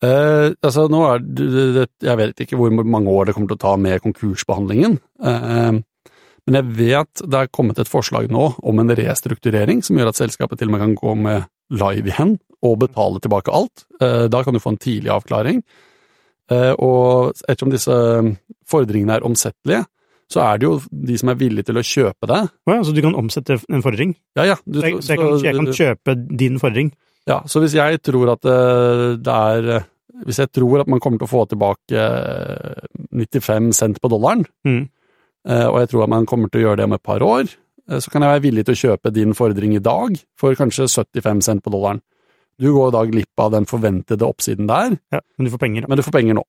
[0.00, 3.58] Eh, altså, nå er det, det, Jeg vet ikke hvor mange år det kommer til
[3.58, 4.96] å ta med konkursbehandlingen.
[5.20, 5.80] Uh,
[6.48, 10.20] men jeg vet det er kommet et forslag nå om en restrukturering som gjør at
[10.22, 13.84] selskapet til og med kan gå med live igjen og betale tilbake alt.
[14.00, 15.62] Uh, da kan du få en tidlig avklaring.
[16.50, 17.96] Og ettersom disse
[18.66, 19.84] fordringene er omsettelige,
[20.26, 22.40] så er det jo de som er villige til å kjøpe det.
[22.66, 24.16] Oh ja, så du kan omsette en fordring?
[24.34, 24.56] Ja, ja.
[24.64, 26.90] Du, Så jeg, så jeg, kan, jeg kan kjøpe din fordring?
[27.28, 29.88] Ja, så hvis jeg tror at eh, det er eh,
[30.26, 34.44] Hvis jeg tror at man kommer til å få tilbake eh, 95 cent på dollaren,
[34.66, 34.88] Mm.
[35.48, 37.48] eh, og jeg tror at man kommer til å gjøre det om et par år,
[37.88, 40.88] eh, så kan jeg være villig til å kjøpe din fordring i dag for kanskje
[40.88, 42.02] 75 cent på dollaren.
[42.60, 45.88] Du går da glipp av den forventede oppsiden der, Ja, men du får penger, da.
[45.88, 46.44] men du får penger nå.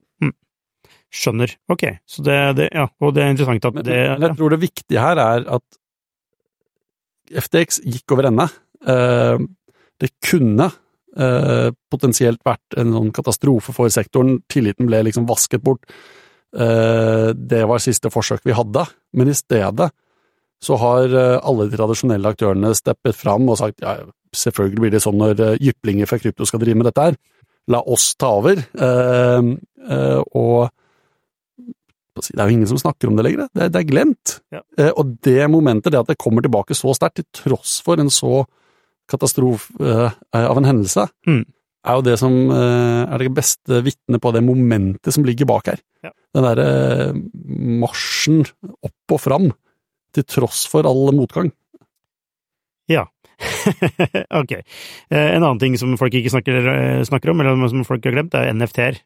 [1.12, 1.51] Skjønner.
[1.71, 4.60] Ok, så det, det Ja, og det er interessant at det men jeg tror det
[4.62, 5.79] viktige her er at
[7.31, 8.45] FTX gikk over ende.
[8.88, 9.38] Eh,
[10.01, 10.71] Det kunne
[11.17, 14.39] eh, potensielt vært en sånn katastrofe for sektoren.
[14.51, 15.85] Tilliten ble liksom vasket bort.
[16.51, 19.91] Eh, Det var siste forsøk vi hadde, men i stedet
[20.61, 23.97] så har eh, alle de tradisjonelle aktørene steppet fram og sagt ja,
[24.35, 27.17] selvfølgelig blir det sånn når eh, jyplinger fra krypto skal drive med dette her.
[27.71, 28.61] La oss ta over.
[28.61, 29.49] Eh,
[29.89, 30.69] eh, og
[32.21, 34.33] det er jo ingen som snakker om det lenger, det er, det er glemt.
[34.53, 34.59] Ja.
[34.99, 38.43] Og det momentet, det at det kommer tilbake så sterkt, til tross for en så
[39.12, 41.43] katastrofe eh, av en hendelse, Mm.
[41.86, 45.67] er jo det som eh, er det beste vitnet på det momentet som ligger bak
[45.74, 45.80] her.
[46.06, 46.12] Ja.
[46.36, 46.67] Den derre
[47.10, 47.21] eh,
[47.82, 48.45] marsjen
[48.82, 49.50] opp og fram,
[50.15, 51.52] til tross for all motgang.
[52.91, 53.06] Ja.
[54.41, 54.52] ok.
[55.10, 58.52] En annen ting som folk ikke snakker, snakker om, eller som folk har glemt, er
[58.54, 59.00] NFT-er.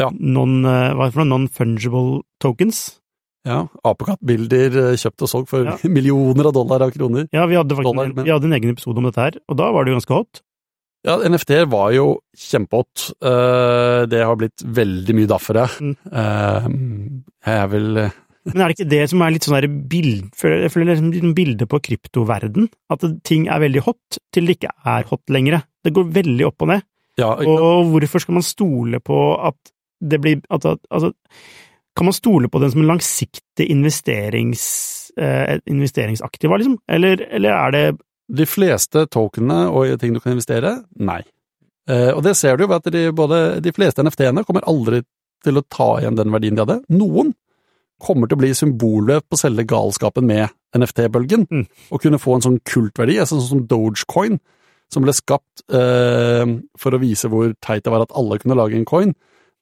[0.00, 0.08] Ja.
[0.14, 1.28] Non, hva er det for noe?
[1.34, 2.99] Non-fungible tokens?
[3.48, 5.76] Ja, Apekattbilder eh, kjøpt og solgt for Ja.
[5.96, 7.26] millioner av dollar av kroner.
[7.32, 9.56] Ja, vi hadde faktisk Dollar, men- vi hadde en egen episode om dette her, og
[9.56, 10.42] da var det jo ganske hot.
[11.08, 13.06] Ja, NFT var jo kjempehot.
[13.24, 15.62] Eh, Det har blitt veldig mye daffere.
[15.80, 15.94] Mm.
[16.12, 16.66] Eh,
[17.46, 17.86] Jeg er vel
[18.44, 21.66] Men er det ikke det som er litt sånn bild, jeg føler liksom et bilde
[21.68, 22.68] på kryptoverden?
[22.90, 25.62] At ting er veldig hot, til det ikke er hot lenger.
[25.84, 26.82] Det går veldig opp og ned.
[27.18, 29.56] Ja, Og hvorfor skal man stole på at
[30.02, 31.12] det blir at, at, altså,
[31.96, 36.78] Kan man stole på den som en langsiktig investerings, eh, investeringsaktiva, liksom?
[36.88, 37.84] Eller, eller er det
[38.30, 41.20] De fleste tokenene og ting du kan investere, nei.
[41.90, 45.00] Eh, og det ser du jo ved at de, både, de fleste NFT-ene kommer aldri
[45.42, 46.76] til å ta igjen den verdien de hadde.
[46.94, 47.32] Noen
[48.00, 50.48] kommer til å bli symbolet på selve galskapen med
[50.78, 51.66] NFT-bølgen, Mm.
[51.90, 54.38] og kunne få en sånn kultverdi, altså sånn som Dogecoin,
[54.90, 56.46] som ble skapt eh,
[56.78, 59.12] for å vise hvor teit det var at alle kunne lage en coin,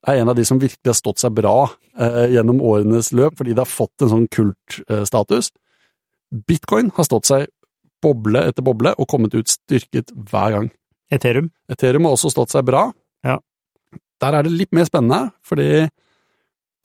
[0.06, 3.54] er en av de som virkelig har stått seg bra eh, gjennom årenes løp, fordi
[3.54, 5.50] det har fått en sånn kultstatus.
[6.48, 7.48] Bitcoin har stått seg
[8.04, 10.68] boble etter boble og kommet ut styrket hver gang.
[11.10, 11.48] Ethereum?
[11.72, 12.88] Ethereum har også stått seg bra.
[13.26, 13.38] Ja.
[14.22, 15.88] Der er det litt mer spennende, fordi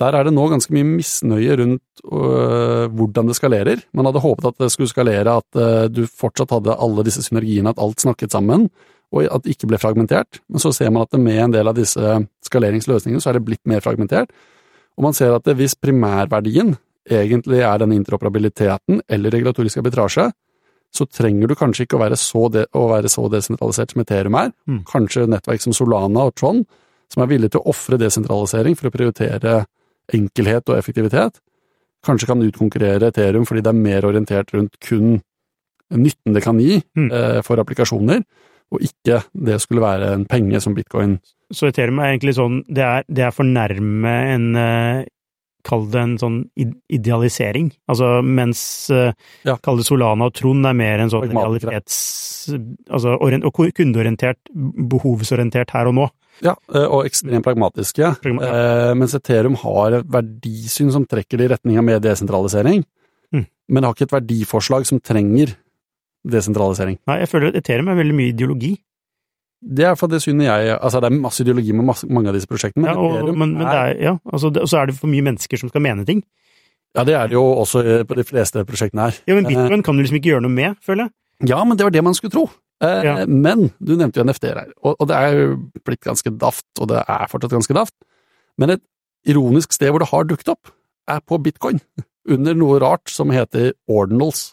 [0.02, 3.84] der er det nå ganske mye misnøye rundt øh, hvordan det skalerer.
[3.94, 7.72] Man hadde håpet at det skulle skalere, at øh, du fortsatt hadde alle disse synergiene,
[7.72, 8.68] at alt snakket sammen,
[9.14, 10.42] og at det ikke ble fragmentert.
[10.50, 12.16] Men så ser man at med en del av disse
[12.48, 14.34] skaleringsløsningene, så er det blitt mer fragmentert.
[14.98, 16.76] Og man ser at hvis primærverdien
[17.10, 20.32] egentlig er den interoperabiliteten eller regulatorisk arbitrasje,
[20.94, 24.38] så trenger du kanskje ikke å være så, de, å være så desentralisert som Ethereum
[24.38, 24.52] er.
[24.70, 24.84] Mm.
[24.90, 26.62] Kanskje nettverk som Solana og Tron,
[27.10, 29.64] som er villige til å ofre desentralisering for å prioritere
[30.14, 31.40] enkelhet og effektivitet,
[32.06, 35.22] kanskje kan utkonkurrere Ethereum fordi det er mer orientert rundt kun
[35.94, 37.12] nytten det kan gi Mm.
[37.12, 38.24] eh, for applikasjoner,
[38.72, 41.18] og ikke det skulle være en penge som bitcoin.
[41.54, 45.04] Så Ethereum er egentlig sånn Det er, det er for nærme en eh,
[45.64, 46.38] Kall det en sånn
[46.92, 47.70] idealisering.
[47.88, 49.14] Altså mens eh,
[49.48, 49.56] Ja.
[49.64, 52.50] Kall det Solana og Trond er mer en sånn realitets...
[52.92, 56.10] Altså og kundeorientert, behovsorientert her og nå.
[56.44, 58.10] Ja, eh, og ekstremt pragmatiske.
[58.24, 62.84] Pragma- Eh, mens Ethereum har et verdisyn som trekker det i retning av mer desentralisering,
[63.34, 63.46] Mm.
[63.70, 65.56] men har ikke et verdiforslag som trenger
[66.28, 66.98] desentralisering.
[67.10, 68.74] Nei, jeg føler at Ethereum er veldig mye ideologi.
[69.64, 72.36] Det er for det synet jeg Altså, det er masse ideologi med masse, mange av
[72.36, 74.90] disse prosjektene, men, Ja, og, Ethereum men, men det er, ja, altså, det, så er
[74.92, 76.24] det for mye mennesker som skal mene ting.
[76.94, 79.20] Ja, det er det jo også eh, på de fleste prosjektene her.
[79.28, 81.14] Ja, men bitcoin kan du liksom ikke gjøre noe med, føler jeg.
[81.50, 82.44] Ja, men det var det man skulle tro.
[82.84, 83.16] Eh, Ja.
[83.26, 85.56] Men du nevnte jo NFT-er her, og, og det er jo
[85.88, 87.96] blitt ganske daft, og det er fortsatt ganske daft.
[88.60, 88.84] Men et
[89.26, 90.70] ironisk sted hvor det har dukket opp,
[91.10, 91.80] er på bitcoin,
[92.36, 94.52] under noe rart som heter ordinals.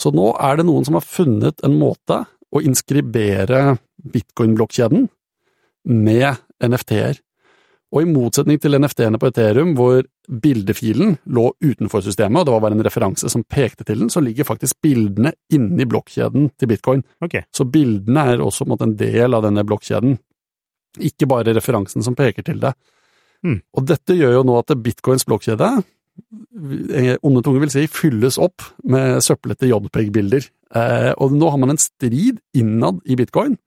[0.00, 3.76] Så nå er det noen som har funnet en måte å inskribere
[4.14, 5.08] bitcoin-blokkjeden
[5.90, 7.20] med NFT-er.
[7.94, 12.62] Og i motsetning til NFT-ene på Ethereum, hvor bildefilen lå utenfor systemet, og det var
[12.64, 17.04] bare en referanse som pekte til den, så ligger faktisk bildene inni blokkjeden til bitcoin.
[17.22, 17.44] Okay.
[17.54, 20.18] Så bildene er også på en, en del av denne blokkjeden,
[21.06, 22.74] ikke bare referansen som peker til det.
[23.46, 23.60] Mm.
[23.76, 25.70] Og dette gjør jo nå at bitcoins blokkjede,
[27.24, 30.46] onde tunge vil si, fylles opp med søplete JPEG-bilder.
[30.74, 33.58] Eh, og nå har man en strid innad i bitcoin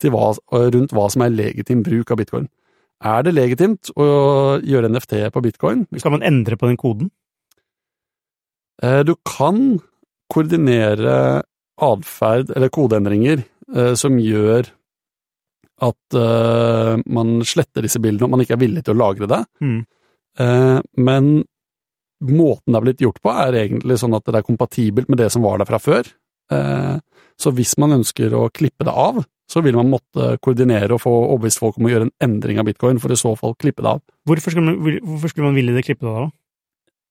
[0.00, 0.30] hva,
[0.72, 2.48] rundt hva som er legitim bruk av bitcoin.
[3.04, 4.06] Er det legitimt å
[4.64, 5.86] gjøre NFT på bitcoin?
[5.96, 7.10] Skal man endre på den koden?
[8.82, 9.80] Eh, Du kan
[10.30, 11.42] koordinere
[11.80, 13.42] atferd eller kodeendringer
[13.74, 14.68] eh, som gjør
[15.80, 19.40] at eh, man sletter disse bildene om man ikke er villig til å lagre det.
[19.64, 19.80] Mm.
[20.44, 21.30] Eh, men
[22.20, 25.30] måten det er blitt gjort på, er egentlig sånn at det er kompatibelt med det
[25.32, 26.08] som var der fra før.
[26.52, 26.96] Eh,
[27.40, 31.12] så hvis man ønsker å klippe det av, så vil man måtte koordinere og få
[31.22, 33.94] overbevist folk om å gjøre en endring av bitcoin, for i så fall klippe det
[33.96, 34.02] av.
[34.28, 36.26] Hvorfor skulle man, hvorfor skulle man ville det klippet da?
[36.26, 36.30] da?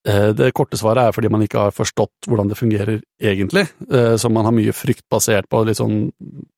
[0.07, 4.15] Eh, Det korte svaret er fordi man ikke har forstått hvordan det fungerer egentlig, eh,
[4.15, 6.11] så man har mye frykt basert på litt sånn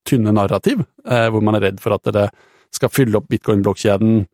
[0.05, 2.27] tynne narrativ, hvor man er redd for at det
[2.71, 4.25] skal fylle opp bitcoin-blokkjeden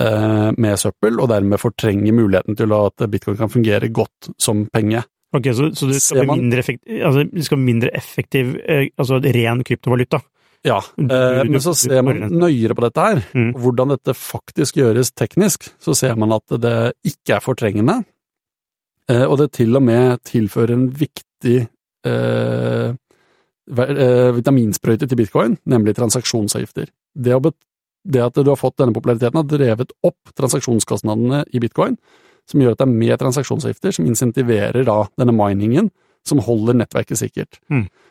[0.00, 5.02] med søppel, og dermed fortrenger muligheten til at bitcoin kan fungere godt som penge.
[5.36, 9.60] Ok, Så, så det, skal man- mindre effekt, altså, skal mindre effektiv, eh, altså ren
[9.62, 10.18] kryptovaluta?
[10.64, 13.52] Ja, eh, men så ser man nøyere på dette her, Mm.
[13.54, 18.04] hvordan dette faktisk gjøres teknisk, så ser man at det ikke er fortrengende,
[19.08, 21.68] eh, og det til og med tilfører en viktig
[22.04, 22.90] eh,
[23.70, 26.88] eh, vitaminsprøyte til bitcoin, nemlig transaksjonsavgifter.
[27.14, 27.40] Det, å
[28.04, 31.98] det at du har fått denne populariteten har drevet opp transaksjonskostnadene i bitcoin,
[32.48, 35.90] som gjør at det er mer transaksjonsavgifter som insentiverer da denne miningen,
[36.26, 37.60] som holder nettverket sikkert.
[37.72, 37.86] Mm.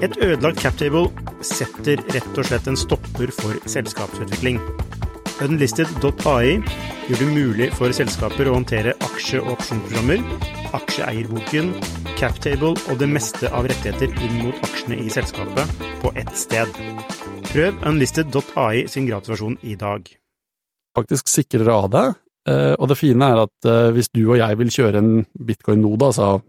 [0.00, 1.10] Et ødelagt captable
[1.44, 4.60] setter rett og slett en stopper for selskapsutvikling.
[5.44, 6.60] Unlisted.ai
[7.08, 10.22] gjør det mulig for selskaper å håndtere aksje- og opsjonsprogrammer,
[10.76, 11.72] aksjeeierboken,
[12.20, 16.80] captable og det meste av rettigheter inn mot aksjene i selskapet på ett sted.
[17.50, 20.08] Prøv Unlisted.ai sin gratisversjon i dag.
[20.96, 22.06] faktisk sikrere av det.
[22.48, 26.04] Eh, Og det fine er at eh, hvis du og jeg vil kjøre en bitcoin-node,
[26.06, 26.40] altså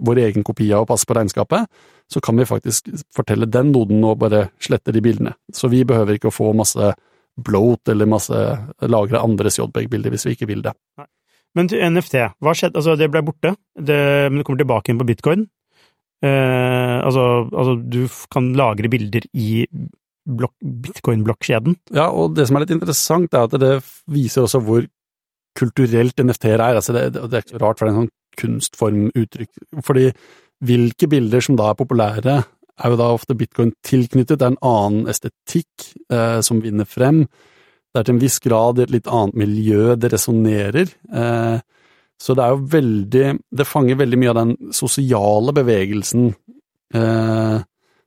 [0.00, 1.68] vår egen kopi av å passe på regnskapet,
[2.10, 5.36] så kan vi faktisk fortelle den noden og bare slette de bildene.
[5.54, 6.92] Så vi behøver ikke å få masse
[7.40, 8.40] bloat eller masse
[8.90, 10.74] lagre andres JPEG-bilder hvis vi ikke vil det.
[11.56, 12.78] Men til NFT, hva skjedde?
[12.78, 15.48] Altså, det ble borte, det, men det kommer tilbake igjen på bitcoin.
[16.22, 19.64] Eh, altså, altså, du kan lagre bilder i
[20.26, 21.78] blokk, bitcoin-blokkjeden.
[21.96, 23.72] Ja, og det som er litt interessant, er at det
[24.10, 24.86] viser også hvor
[25.58, 26.78] kulturelt NFT-er er.
[26.78, 29.50] Altså det, det er ikke så rart, for det er en sånn kunstformuttrykk.
[29.86, 30.06] Fordi
[30.64, 32.36] hvilke bilder som da er populære,
[32.80, 34.38] er jo da ofte bitcoin tilknyttet.
[34.40, 37.24] Det er en annen estetikk eh, som vinner frem.
[37.90, 40.92] Det er til en viss grad i et litt annet miljø det resonnerer.
[41.12, 41.58] Eh,
[42.20, 46.30] så det er jo veldig Det fanger veldig mye av den sosiale bevegelsen
[46.94, 47.58] eh,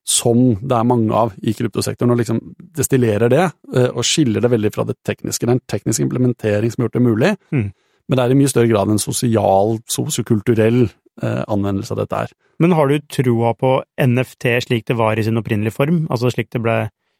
[0.04, 2.42] som det er mange av i kryptosektoren, og liksom
[2.76, 5.46] destillerer det, eh, og skiller det veldig fra det tekniske.
[5.46, 7.72] Det er en teknisk implementering som har gjort det mulig, Mm.
[8.10, 10.90] men det er i mye større grad en sosial, sosiokulturell
[11.22, 12.32] anvendelse av dette er.
[12.60, 16.08] Men har du troa på NFT slik det var i sin opprinnelige form?
[16.10, 16.78] Altså slik det ble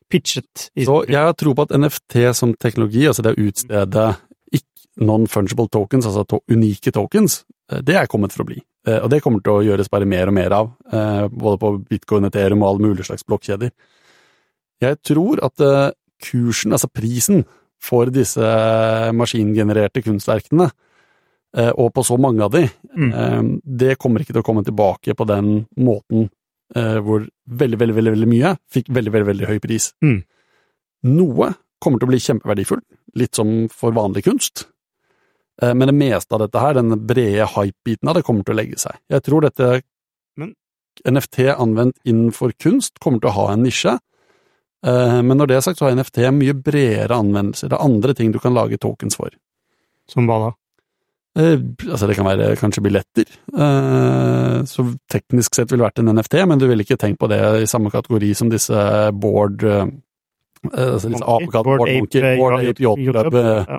[0.10, 0.70] pitchet?
[0.74, 4.08] Så jeg har tro på at NFT som teknologi, altså det å utstede
[5.02, 8.60] non-fungible tokens, altså to unike tokens, eh, det er kommet for å bli.
[8.86, 11.72] Eh, Og det kommer til å gjøres bare mer og mer av, eh, både på
[11.90, 13.72] bitcoin, ethereum og alle mulige slags blokkjeder.
[14.82, 17.46] Jeg tror at eh, kursen, altså prisen,
[17.82, 18.40] for disse
[19.12, 20.72] maskingenererte kunstverkene, eh,
[21.78, 23.12] og på så mange av de, Mm.
[23.14, 26.30] eh, det kommer ikke til å komme tilbake på den måten
[26.76, 29.92] eh, hvor veldig, veldig, veldig, veldig mye fikk veldig, veldig, veldig høy pris.
[30.04, 30.24] Mm.
[31.04, 32.86] Noe kommer til å bli kjempeverdifullt,
[33.20, 34.66] litt som for vanlig kunst.
[35.62, 38.58] Eh, Men det meste av dette her, den brede hype-biten av det, kommer til å
[38.58, 38.96] legge seg.
[39.10, 39.84] Jeg tror dette
[40.38, 40.56] Men-
[41.06, 44.00] NFT anvendt innenfor kunst kommer til å ha en nisje.
[44.84, 47.70] Eh, Men når det er sagt, så har NFT mye bredere anvendelser.
[47.70, 49.30] Det er andre ting du kan lage tokens for.
[50.08, 50.56] Som hva da?
[51.34, 51.58] Eh,
[51.90, 56.60] altså det kan være kanskje billetter, eh, så teknisk sett ville vært en NFT, men
[56.62, 58.84] du ville ikke tenkt på det i samme kategori som disse
[59.18, 59.88] board, eh,
[60.70, 63.74] altså disse apekatt, Ape, Monkey, Yacht Ape Yacht eh,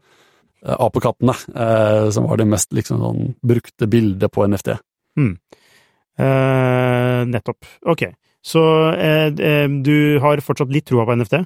[0.66, 4.74] eh, apekattene, eh, som var det mest liksom sånn brukte bildet på NFT.
[6.18, 7.70] Eh, nettopp.
[7.86, 8.08] Ok.
[8.44, 8.60] Så
[9.82, 11.38] du har fortsatt litt troa på NFT?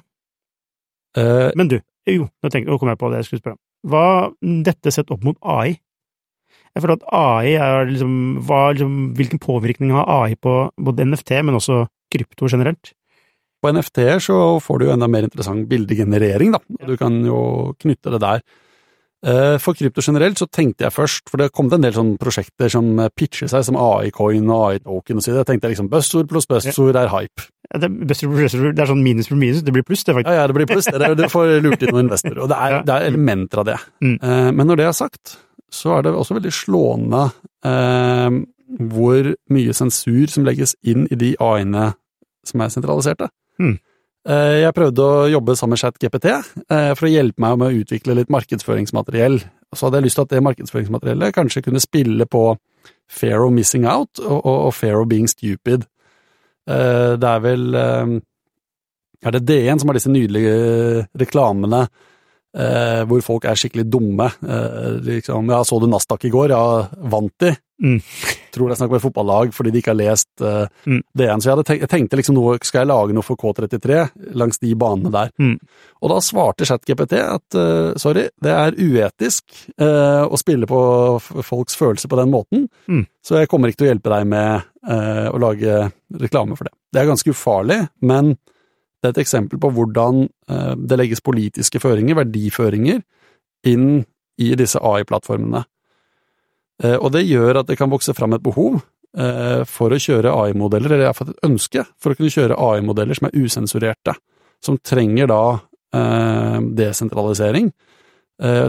[1.17, 1.77] Eh, Men du,
[2.09, 3.61] jo, nå, tenker, nå kom jeg på det jeg skulle spørre om.
[3.89, 5.77] Hva dette sett opp mot AI?
[6.75, 8.13] Jeg føler at AI er liksom,
[8.47, 12.93] hva, liksom Hvilken påvirkning har AI på både NFT, men også krypto generelt?
[13.59, 16.61] På NFT-er så får du jo enda mer interessant bildegenerering, da.
[16.87, 18.43] Du kan jo knytte det der.
[19.19, 22.71] Eh, For krypto generelt så tenkte jeg først, for det kom en del sånne prosjekter
[22.71, 25.43] som pitcher seg som AI-coin og AI-token og så videre.
[25.43, 27.49] Jeg tenkte liksom buzzord pluss buzzord er hype.
[27.73, 30.31] Ja, Det, er det er sånn minus for minus, det blir pluss, det, faktisk.
[30.31, 30.87] Ja, ja, det blir pluss.
[30.87, 32.39] Det er- Du får lurt inn noen investorer.
[32.41, 33.77] Og det er, det er elementer av det.
[34.01, 34.15] Mm.
[34.23, 35.35] Eh, Men når det er sagt,
[35.73, 37.25] så er det også veldig slående
[37.65, 38.39] eh,
[38.93, 41.91] hvor mye sensur som legges inn i de AI-ene
[42.45, 43.29] som er sentraliserte.
[43.61, 43.75] Mm.
[44.29, 47.83] Eh, Jeg prøvde å jobbe sammen med ChatGPT eh, for å hjelpe meg med å
[47.83, 49.39] utvikle litt markedsføringsmateriell.
[49.75, 52.43] Så hadde jeg lyst til at det markedsføringsmateriellet kanskje kunne spille på
[53.09, 55.85] fair of missing out og, og, og fair of being stupid.
[56.69, 58.17] Eh, Det er vel eh,
[59.25, 61.81] er det DN som har disse nydelige reklamene
[62.57, 64.29] eh, hvor folk er skikkelig dumme.
[64.41, 66.53] Eh, liksom, ja, så du Nasdaq i går?
[66.55, 67.55] Ja, vant de?
[67.79, 68.01] Mm.
[68.51, 70.97] Tror det er snakk om et fotballag fordi de ikke har lest eh, Mm.
[71.15, 71.39] DN.
[71.39, 74.73] Så jeg, tenkt, jeg tenkte liksom noe, skal jeg lage noe for K33 langs de
[74.75, 75.31] banene der?
[75.39, 75.53] Mm.
[76.03, 79.43] Og da svarte ChatGPT at uh, sorry, det er uetisk
[79.79, 80.79] uh, å spille på
[81.45, 83.05] folks følelser på den måten, Mm.
[83.23, 85.79] så jeg kommer ikke til å hjelpe deg med uh, å lage
[86.19, 86.73] reklame for det.
[86.91, 88.33] Det er ganske ufarlig, men
[88.99, 93.01] det er et eksempel på hvordan eh, det legges politiske føringer, verdiføringer,
[93.67, 94.01] inn
[94.39, 95.63] i disse AI-plattformene.
[96.83, 98.81] Eh, og det gjør at det kan vokse fram et behov
[99.15, 103.29] eh, for å kjøre AI-modeller, eller iallfall et ønske for å kunne kjøre AI-modeller som
[103.29, 104.15] er usensurerte,
[104.63, 105.43] som trenger da
[105.89, 107.71] desentralisering,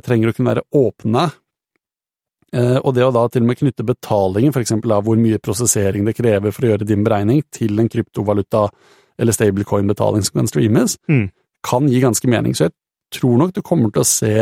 [0.01, 1.25] trenger å kunne være åpne,
[2.81, 6.07] og det å da til og med knytte betalingen, for eksempel av hvor mye prosessering
[6.09, 8.63] det krever for å gjøre din beregning, til en kryptovaluta
[9.21, 11.29] eller stablecoin-betaling som kan streames, Mm.
[11.67, 12.55] kan gi ganske mening.
[12.57, 12.73] Så jeg
[13.13, 14.35] tror nok du kommer til å se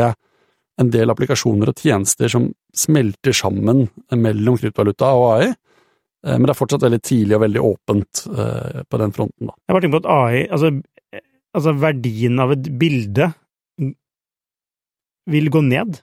[0.79, 6.53] en del applikasjoner og tjenester som smelter sammen mellom kryptovaluta og AI, eh, men det
[6.53, 9.57] er fortsatt veldig tidlig og veldig åpent eh, på den fronten, da.
[9.67, 10.71] Jeg bare tenker på at AI, altså,
[11.57, 13.33] altså verdien av et bilde
[15.29, 15.99] vil gå ned.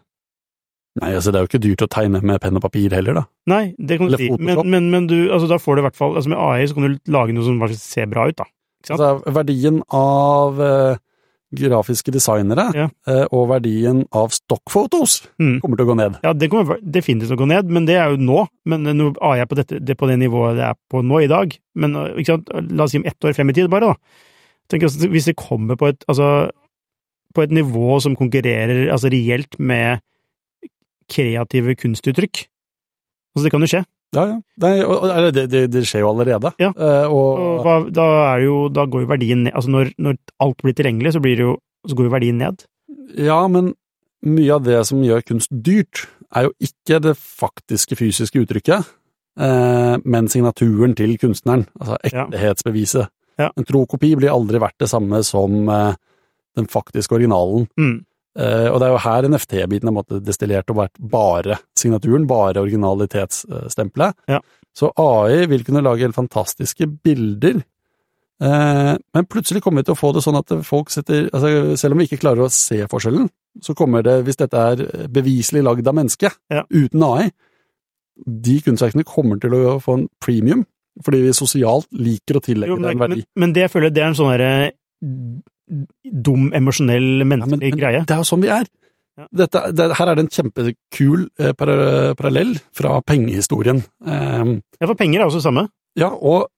[1.01, 3.25] Nei, altså det er jo ikke dyrt å tegne med penn og papir heller, da.
[3.53, 5.99] Nei, det kan du si, men, men, men du, altså da får du i hvert
[5.99, 8.47] fall, altså med AI så kan du lage noe som ser bra ut, da.
[8.91, 10.97] Altså verdien av eh,
[11.57, 12.89] grafiske designere Ja.
[13.09, 15.61] eh, og verdien av stockphotos Mm.
[15.63, 16.19] kommer til å gå ned.
[16.23, 18.47] Ja, det kommer definitivt til å gå ned, men det er jo nå.
[18.67, 21.27] Men nå AI er på, dette, det, på det nivået det er på nå i
[21.31, 21.95] dag, men
[22.27, 22.49] sant?
[22.71, 23.95] la oss si om ett år frem i tid, bare, da.
[24.69, 26.51] Tenk Hvis det kommer på et, altså,
[27.35, 30.01] på et nivå som konkurrerer altså, reelt med
[31.09, 32.47] kreative kunstuttrykk
[33.37, 33.85] Altså, det kan jo skje.
[34.15, 34.37] Ja, ja.
[34.63, 36.53] Det, det, det, det skjer jo allerede.
[36.63, 36.71] Ja.
[36.73, 38.07] Eh, og, Og hva, da,
[38.43, 39.55] jo, da går jo verdien ned.
[39.57, 41.57] Altså, når, når alt blir tilgjengelig, så, blir det jo,
[41.89, 42.65] så går jo verdien ned.
[43.19, 43.75] Ja, men
[44.27, 48.89] mye av det som gjør kunst dyrt, er jo ikke det faktiske fysiske uttrykket,
[49.41, 53.13] eh, men signaturen til kunstneren, altså ektehetsbeviset.
[53.41, 53.51] Ja.
[53.53, 55.97] En tro kopi blir aldri verdt det samme som eh,
[56.57, 57.67] den faktiske originalen.
[57.79, 57.99] Mm.
[58.37, 62.61] Eh, og det er jo her NFT-biten er måte destillert og vært bare signaturen, bare
[62.61, 64.19] originalitetsstempelet.
[64.29, 64.43] Ja.
[64.77, 67.63] Så AI vil kunne lage helt fantastiske bilder,
[68.45, 71.97] eh, men plutselig kommer vi til å få det sånn at folk setter altså Selv
[71.97, 73.31] om vi ikke klarer å se forskjellen,
[73.65, 76.65] så kommer det, hvis dette er beviselig lagd av menneske, Ja.
[76.69, 77.31] uten AI,
[78.27, 80.67] de kunstverkene kommer til å få en premium,
[81.05, 83.17] fordi vi sosialt liker å tillegge Jo, men, det en verdi.
[83.17, 84.73] men, men det jeg føler det er en sånn derre
[85.69, 88.03] dum, emosjonell, Ja, men, menneskelig men greie.
[88.07, 88.67] det er jo sånn vi er.
[89.17, 89.27] Ja.
[89.33, 93.83] Dette, det, her er det en kjempekul eh, para- parallell fra pengehistorien.
[94.07, 95.69] Eh, Ja, for penger er også det samme.
[95.97, 96.49] ja, og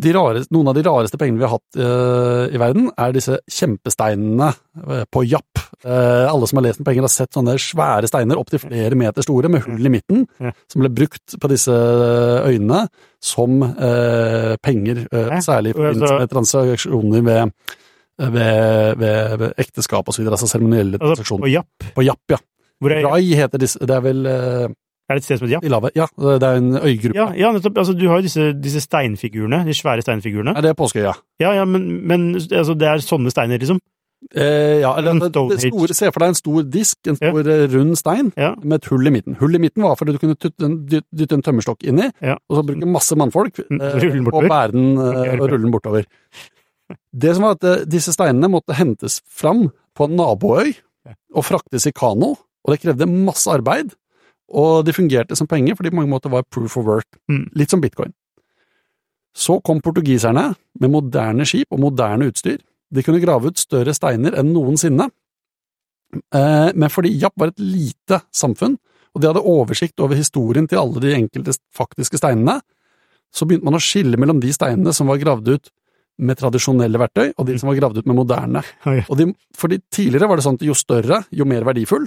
[0.00, 3.36] de rareste, noen av de rareste pengene vi har hatt eh, i verden, er disse
[3.52, 4.46] kjempesteinene
[4.88, 5.60] eh, på Japp.
[5.84, 9.20] Eh, alle som har lest om penger, har sett sånne svære steiner opptil flere meter
[9.26, 10.52] store, med hull i midten, Ja.
[10.72, 11.74] som ble brukt på disse
[12.48, 12.86] øyene
[13.20, 15.04] som eh, penger,
[15.44, 17.52] særlig i forbindelse med transaksjoner ved,
[18.20, 21.42] ved, ved, ved ekteskap og så videre, altså seremonielle Altså, transaksjoner.
[21.46, 21.88] på Japp.
[21.96, 22.38] På Japp, ja.
[22.80, 24.68] Hvor er, Rai heter disse, det er vel eh,
[25.10, 25.64] er det et sted som heter Japp?
[25.66, 25.96] i lavet?
[25.98, 26.06] Ja,
[26.38, 27.16] det er en øygruppe.
[27.18, 27.78] Ja, ja, nettopp.
[27.82, 30.54] Altså, du har jo disse, disse steinfigurene, de svære steinfigurene.
[30.56, 31.16] Er det Påskeøya?
[31.42, 33.80] Ja, ja, men, men altså, det er sånne steiner, liksom.
[34.36, 37.66] Eh, ja, eller det, det store, Se for deg en stor disk, en stor ja.
[37.72, 38.52] rund stein, Ja.
[38.62, 39.34] med et hull i midten.
[39.40, 42.36] Hull i midten var fordi du kunne dytte en, dytte en tømmerstokk inni, Ja.
[42.48, 43.74] og så bruke masse mannfolk eh,
[44.30, 46.04] å bære den eh, og rulle den bortover.
[47.12, 50.74] Det som var at eh, disse steinene måtte hentes fram på en naboøy
[51.34, 53.94] og fraktes i kano, og det krevde masse arbeid,
[54.50, 57.48] og de fungerte som penger fordi på mange måter var proof of work, Mm.
[57.54, 58.12] litt som bitcoin.
[59.34, 62.58] Så kom portugiserne med moderne skip og moderne utstyr.
[62.92, 65.08] De kunne grave ut større steiner enn noensinne.
[66.34, 68.76] Eh, Men fordi Japp var et lite samfunn,
[69.14, 72.60] og de hadde oversikt over historien til alle de enkelte faktiske steinene,
[73.32, 75.70] så begynte man å skille mellom de steinene som var gravd ut
[76.20, 78.62] med tradisjonelle verktøy, og de som var gravd ut med moderne.
[79.10, 82.06] Og de, fordi tidligere var det sånn at jo større, jo mer verdifull.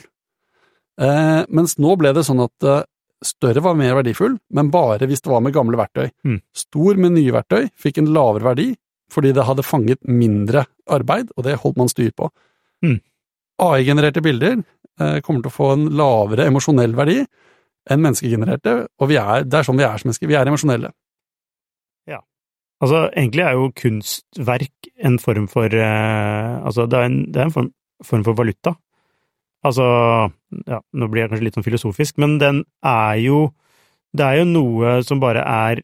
[1.02, 2.84] Eh, mens nå ble det sånn at eh,
[3.26, 6.12] større var mer verdifull, men bare hvis det var med gamle verktøy.
[6.28, 6.40] Mm.
[6.56, 8.68] Stor med nye verktøy fikk en lavere verdi,
[9.14, 12.30] fordi det hadde fanget mindre arbeid, og det holdt man styr på.
[12.86, 13.00] Mm.
[13.64, 17.22] AI-genererte bilder eh, kommer til å få en lavere emosjonell verdi
[17.92, 20.94] enn menneskegenererte, og vi er, det er sånn vi er som mennesker, vi er emosjonelle.
[22.84, 27.48] Altså, egentlig er jo kunstverk en form for eh, Altså, det er en, det er
[27.48, 27.70] en form,
[28.04, 28.74] form for valuta.
[29.64, 29.86] Altså,
[30.68, 33.38] ja, nå blir jeg kanskje litt sånn filosofisk, men den er jo
[34.14, 35.80] Det er jo noe som bare er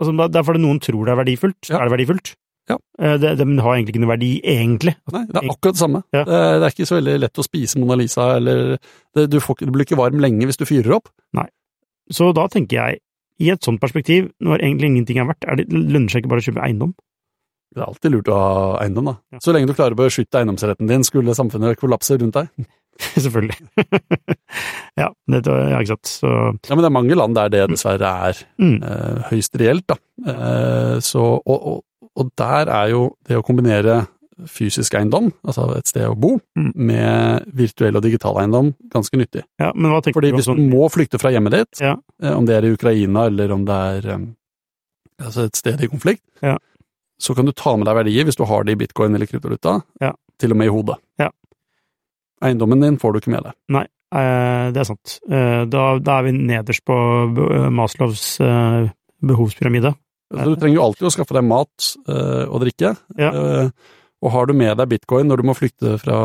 [0.00, 1.78] Altså, det er fordi noen tror det er verdifullt, Ja.
[1.80, 2.34] er det verdifullt.
[2.68, 2.76] Ja.
[2.98, 4.94] Eh, Det, det har egentlig ikke noe verdi, egentlig.
[5.12, 6.02] Nei, det er akkurat det samme.
[6.12, 6.24] Ja.
[6.24, 8.76] Det, er- det er ikke så veldig lett å spise Mona Lisa, eller
[9.14, 11.08] det, du, får, du blir ikke varm lenge hvis du fyrer opp.
[11.32, 11.46] Nei.
[12.12, 13.00] Så da tenker jeg,
[13.42, 16.44] i et sånt perspektiv, når egentlig ingenting er verdt, er det, lønner seg ikke bare
[16.44, 16.94] å kjøpe eiendom?
[17.76, 19.16] Det er alltid lurt å ha eiendom, da.
[19.34, 19.42] Ja.
[19.44, 22.68] Så lenge du klarer å beskytte eiendomsretten din, skulle samfunnet kollapse rundt deg.
[23.26, 23.58] Selvfølgelig.
[25.02, 26.12] ja, det, ja, ikke sant.
[26.22, 29.84] Så Ja, men det er mange land der det dessverre er mm, eh, høyst reelt,
[29.92, 29.98] da.
[30.32, 34.06] Eh, så, og, og, og der er jo det å kombinere
[34.44, 36.72] fysisk eiendom, altså et sted å bo, Mm.
[36.74, 39.42] med virtuell og digital eiendom, ganske nyttig.
[39.58, 41.96] ja, men hva tenker Fordi du hvis du må flykte fra hjemmet ditt, Ja.
[42.22, 43.74] eh, om det er i Ukraina eller om det
[44.04, 44.18] er eh,
[45.24, 46.58] altså et sted i konflikt, Ja.
[47.18, 49.82] så kan du ta med deg verdier hvis du har det i bitcoin eller kryptovaluta,
[50.00, 50.12] Ja.
[50.38, 50.96] til og med i hodet.
[51.18, 51.30] Ja.
[52.42, 53.52] Eiendommen din får du ikke med deg.
[53.70, 55.20] Nei, eh, det er sant.
[55.26, 58.90] Da, da er vi nederst på Maslows eh,
[59.24, 59.94] behovspyramide.
[60.34, 63.70] Så du trenger jo alltid å skaffe deg mat og drikke, Ja.
[64.24, 66.18] Og har du med deg bitcoin når du må flykte fra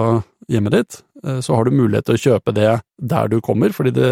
[0.51, 3.91] hjemmet ditt, eh, så har du mulighet til å kjøpe det der du kommer, fordi
[3.97, 4.11] det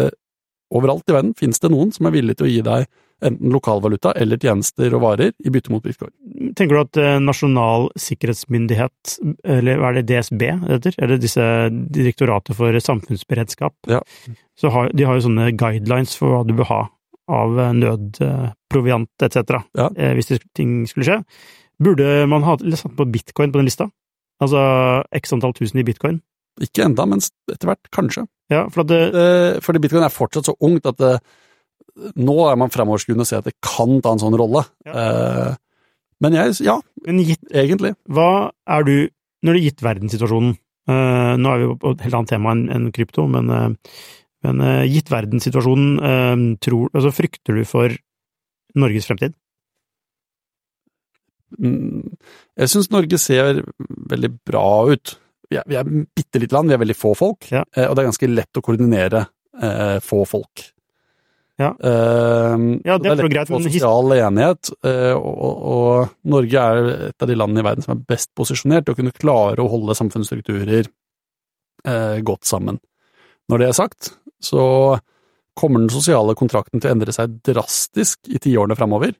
[0.70, 2.84] overalt i verden finnes det noen som er villig til å gi deg
[3.26, 6.12] enten lokalvaluta eller tjenester og varer i bytte mot bitcoin.
[6.56, 11.44] Tenker du at eh, Nasjonal sikkerhetsmyndighet, eller hva er det DSB heter, eller disse
[11.92, 14.00] Direktoratet for samfunnsberedskap, Ja.
[14.56, 16.80] så har, de har jo sånne guidelines for hva du bør ha
[17.30, 19.60] av eh, nødproviant etc.
[19.76, 19.90] Ja.
[20.16, 21.18] Hvis ting skulle skje.
[21.80, 23.88] Burde man ha satt på bitcoin på den lista?
[24.40, 24.60] Altså
[25.16, 26.20] x antall tusen i bitcoin?
[26.60, 28.26] Ikke enda, men etter hvert kanskje.
[28.52, 31.14] Ja, for at det, Eh, fordi bitcoin er fortsatt så ungt at det,
[32.16, 34.64] nå er man fremoverskuende og ser at det kan ta en sånn rolle.
[34.86, 35.54] Eh,
[36.20, 37.94] men jeg, ja, men gitt egentlig.
[38.08, 38.96] Hva er du,
[39.42, 40.56] når det er gitt verdenssituasjonen
[40.90, 43.94] eh, Nå er vi på et helt annet tema enn enn krypto, men, eh,
[44.44, 47.94] men eh, gitt verdenssituasjonen, eh, tror, altså frykter du for
[48.76, 49.32] Norges fremtid?
[51.58, 52.16] Mm,
[52.60, 55.16] Jeg syns Norge ser veldig bra ut.
[55.50, 57.64] Vi er, vi er bitte lite land, vi er veldig få folk, Ja.
[57.74, 59.24] eh, og det er ganske lett å koordinere
[59.60, 60.62] eh, få folk.
[61.58, 61.72] Ja.
[61.76, 62.54] Eh,
[62.86, 66.62] Ja, så det er lett greit, å få sosial enighet, eh, og, og, og Norge
[66.70, 69.60] er et av de landene i verden som er best posisjonert til å kunne klare
[69.60, 70.86] å holde samfunnsstrukturer
[71.84, 72.78] eh, godt sammen.
[73.50, 74.62] Når det er sagt, så
[75.58, 79.12] kommer den sosiale kontrakten til å endre seg drastisk i tiårene framover.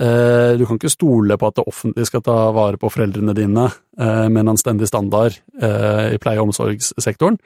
[0.00, 3.66] Eh, Du kan ikke stole på at det offentlige skal ta vare på foreldrene dine
[3.98, 7.38] eh, med en anstendig standard eh, i pleie- og omsorgssektoren.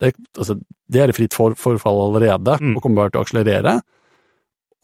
[0.00, 0.58] Det, altså,
[0.90, 2.76] det er i fritt for, forfall allerede, Mm.
[2.76, 3.80] og kommer bare til å akselerere.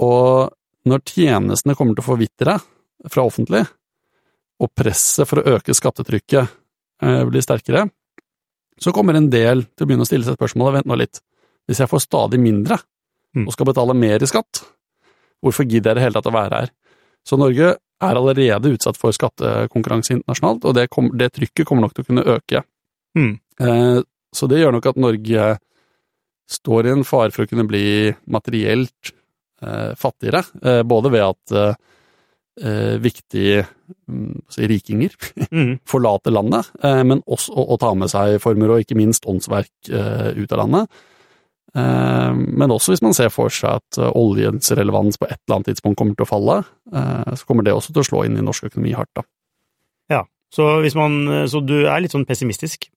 [0.00, 0.50] Og
[0.88, 2.54] når tjenestene kommer til å forvitre
[3.10, 3.66] fra offentlig,
[4.60, 6.48] og presset for å øke skattetrykket
[7.00, 7.86] blir sterkere,
[8.80, 11.20] så kommer en del til å begynne å stille seg spørsmålet vent nå litt,
[11.68, 12.78] hvis jeg får stadig mindre
[13.36, 13.46] Mm.
[13.46, 14.58] og skal betale mer i skatt,
[15.44, 16.70] hvorfor gidder jeg i det hele tatt å være her?
[17.26, 21.96] Så Norge er allerede utsatt for skattekonkurranse internasjonalt, og det, kom, det trykket kommer nok
[21.96, 22.62] til å kunne øke.
[23.18, 23.34] Mm.
[23.60, 24.00] Eh,
[24.36, 25.46] så det gjør nok at Norge
[26.50, 29.12] står i en fare for å kunne bli materielt
[29.62, 31.78] eh, fattigere, eh, både ved at
[33.00, 33.62] viktige
[34.10, 35.14] mm, si, rikinger
[35.48, 35.78] Mm.
[35.88, 40.52] forlater landet, men også å, å ta med seg former og ikke minst åndsverk ut
[40.52, 40.98] av landet.
[41.76, 45.58] Eh, men også hvis man ser for seg at eh, oljens relevans på et eller
[45.60, 46.56] annet tidspunkt kommer til å falle,
[46.90, 49.12] eh, så kommer det også til å slå inn i norsk økonomi hardt.
[49.18, 49.26] da.
[50.50, 51.12] Så, hvis man,
[51.46, 52.88] så du er litt sånn pessimistisk?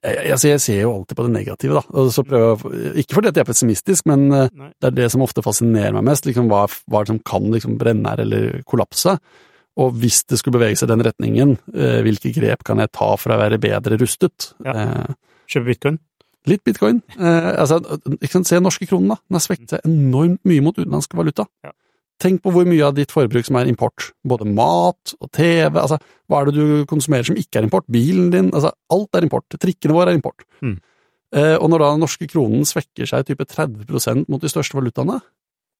[0.00, 1.82] Jeg, altså, jeg ser jo alltid på det negative, da.
[2.00, 4.70] Og så prøver ikke fordi at jeg er pessimistisk, men Nei.
[4.72, 6.24] det er det som ofte fascinerer meg mest.
[6.24, 9.18] Liksom, hva, hva som kan liksom, brenne her eller kollapse?
[9.78, 13.12] Og hvis det skulle bevege seg i den retningen, eh, hvilke grep kan jeg ta
[13.20, 14.54] for å være bedre rustet?
[14.64, 15.04] Ja.
[15.44, 16.00] Kjøpe bitcoin?
[16.46, 17.02] Litt bitcoin.
[17.18, 17.80] Eh, altså,
[18.20, 19.16] ikke sant, Se norske kronen, da.
[19.28, 21.46] Den har svekket seg enormt mye mot utenlandsk valuta.
[21.64, 21.72] Ja.
[22.18, 24.12] Tenk på hvor mye av ditt forbruk som er import.
[24.26, 25.70] Både mat og TV.
[25.78, 27.86] altså, Hva er det du konsumerer som ikke er import?
[27.86, 28.50] Bilen din?
[28.50, 29.46] altså, Alt er import.
[29.54, 30.42] Trikkene våre er import.
[30.62, 30.80] Mm.
[31.34, 35.20] Eh, og når da den norske kronen svekker seg type 30 mot de største valutaene,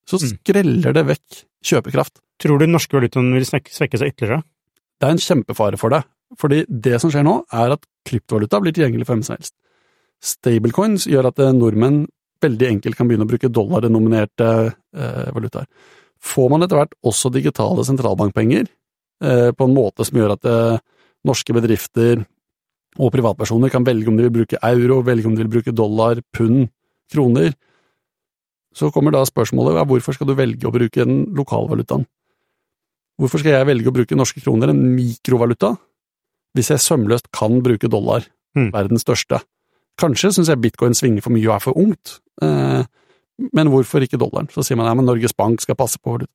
[0.07, 0.37] så Mm.
[0.39, 2.19] skreller det vekk kjøpekraft.
[2.39, 4.43] Tror du den norske valutaen vil svekke seg ytterligere?
[4.99, 6.03] Det er en kjempefare for det.
[6.37, 9.53] Fordi det som skjer nå, er at kryptovaluta blir tilgjengelig for hvem som helst.
[10.23, 12.03] Stablecoins gjør at eh, nordmenn
[12.43, 15.67] veldig enkelt kan begynne å bruke dollar-denominerte eh, valutaer.
[16.19, 18.67] Får man etter hvert også digitale sentralbankpenger,
[19.23, 20.81] eh, på en måte som gjør at eh,
[21.27, 22.25] norske bedrifter
[22.99, 26.19] og privatpersoner kan velge om de vil bruke euro, velge om de vil bruke dollar,
[26.35, 26.67] pund,
[27.11, 27.53] kroner,
[28.75, 32.03] så kommer da spørsmålet ja, hvorfor skal du velge å bruke den lokalvalutaen?
[33.19, 35.73] Hvorfor skal jeg velge å bruke norske kroner, en mikrovaluta,
[36.55, 38.71] hvis jeg sømløst kan bruke dollar, Mm.
[38.73, 39.37] verdens største?
[39.99, 42.83] Kanskje syns jeg bitcoin svinger for mye og er for ungt, eh,
[43.55, 44.49] men hvorfor ikke dollaren?
[44.53, 46.29] Så sier man ja, men Norges Bank skal passe på det.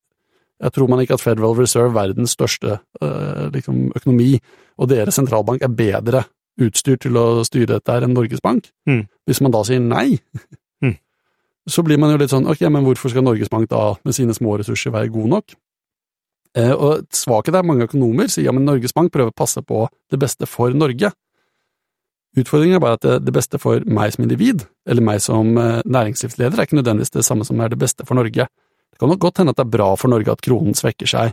[0.63, 4.39] Jeg tror man ikke at Federal Reserve, verdens største eh, liksom, økonomi,
[4.79, 6.25] og deres sentralbank er bedre
[6.63, 8.69] utstyrt til å styre dette her enn Norges Bank.
[8.87, 9.05] Mm.
[9.27, 10.21] Hvis man da sier nei,
[10.85, 10.97] Mm.
[11.75, 14.35] så blir man jo litt sånn ok, men hvorfor skal Norges Bank da med sine
[14.37, 15.55] små ressurser være god nok?
[16.55, 19.87] Eh, og svakhet er mange økonomer sier ja, men Norges Bank prøver å passe på
[20.13, 21.11] det beste for Norge.
[22.35, 25.81] Utfordringen er bare at det, det beste for meg som individ, eller meg som eh,
[25.87, 28.49] næringslivsleder, er ikke nødvendigvis det samme som er det beste for Norge.
[28.91, 31.31] Det kan nok godt hende at det er bra for Norge at kronen svekker seg,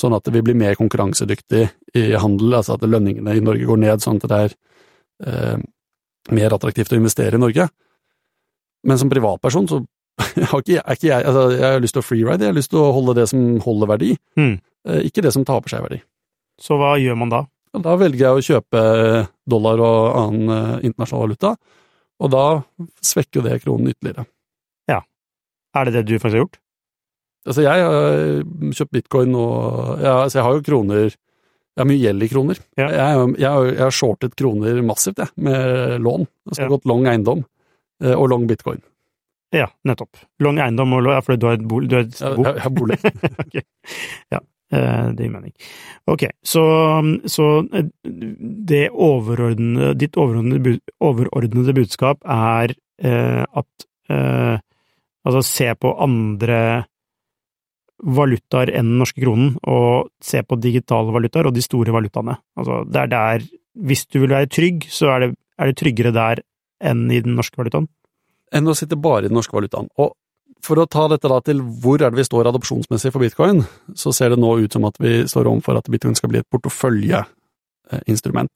[0.00, 1.62] sånn at vi blir mer konkurransedyktig
[2.00, 4.56] i handel, altså at lønningene i Norge går ned, sånn at det er
[5.28, 5.62] eh,
[6.36, 7.68] mer attraktivt å investere i Norge.
[8.88, 9.82] Men som privatperson så
[10.50, 12.70] har ikke er ikke jeg altså Jeg har lyst til å freeride, jeg har lyst
[12.72, 14.56] til å holde det som holder verdi, Mm.
[15.04, 15.98] ikke det som taper seg verdi.
[16.60, 17.40] Så hva gjør man da?
[17.76, 18.80] Og da velger jeg å kjøpe
[19.50, 21.52] dollar og annen eh, internasjonal valuta,
[22.20, 22.44] og da
[23.06, 24.26] svekker jo det kronen ytterligere.
[24.90, 24.98] Ja.
[25.78, 26.58] Er det det du faktisk har gjort?
[27.48, 32.02] Altså, jeg har kjøpt bitcoin og ja, altså, jeg har jo kroner Jeg har mye
[32.02, 32.58] gjeld i kroner.
[32.76, 32.88] Ja.
[32.92, 36.26] Jeg, jeg, jeg har shortet kroner massivt, jeg, med lån.
[36.50, 36.68] Altså, Ja.
[36.74, 37.44] gått long eiendom
[38.02, 38.82] eh, og long bitcoin.
[39.54, 40.18] Ja, nettopp.
[40.44, 41.88] Long eiendom og ja, fordi du har et bolig?
[41.88, 42.44] Du har et bo.
[42.44, 42.98] jeg, jeg har bolig.
[43.46, 43.56] Ok.
[44.34, 44.42] Ja,
[44.72, 45.52] eh, gir mening.
[46.10, 46.64] Ok, så,
[47.28, 54.56] så eh, overordnede, ditt overordnede, overordnede budskap er eh, at eh,
[55.26, 56.60] altså se på andre
[58.00, 62.38] valutaer enn den norske kronen, og se på digitale valutaer og de store valutaene.
[62.56, 63.48] Altså, det er der
[63.80, 66.40] Hvis du vil være trygg, så er det, er det tryggere der
[66.82, 67.86] enn i den norske valutaen.
[68.52, 69.88] enn å sitte bare i den norske valutaen.
[69.96, 70.16] Og
[70.62, 73.58] for å ta dette da til hvor er det vi står adopsjonsmessig for bitcoin,
[73.96, 76.50] så ser det nå ut som at vi står overfor at bitcoin skal bli et
[76.52, 78.54] porteføljeinstrument.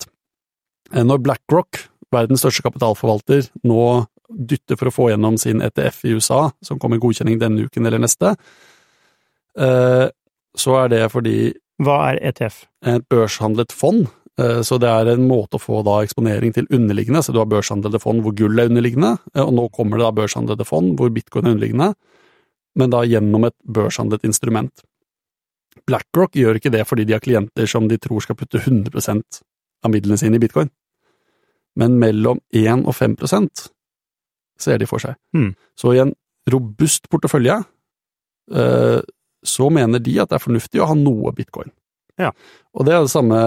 [0.92, 1.72] Eh, Når BlackRock,
[2.14, 3.82] verdens største kapitalforvalter, nå
[4.30, 8.00] dytter for å få gjennom sin ETF i USA, som kommer godkjenning denne uken eller
[8.02, 8.28] neste,
[9.58, 10.06] eh,
[10.56, 11.52] så er det fordi
[11.82, 12.66] Hva er ETF?
[12.86, 14.10] et børshandlet fond, eh,
[14.66, 18.00] så det er en måte å få da eksponering til underliggende, så du har børshandlede
[18.02, 21.46] fond hvor gull er underliggende, eh, og nå kommer det da børshandlede fond hvor bitcoin
[21.46, 21.92] er underliggende,
[22.74, 24.82] men da gjennom et børshandlet instrument.
[25.86, 29.40] BlackRock gjør ikke det fordi de har klienter som de tror skal putte 100%
[29.84, 30.72] av midlene sine i bitcoin,
[31.78, 33.68] men mellom 1 og 5%
[34.58, 35.14] ser de for seg.
[35.34, 35.52] Mm.
[35.78, 36.14] Så i en
[36.50, 37.60] robust portefølje
[38.50, 39.00] eh,
[39.44, 41.70] så mener de at det er fornuftig å ha noe bitcoin.
[42.20, 42.30] Ja.
[42.74, 43.38] Og det er det samme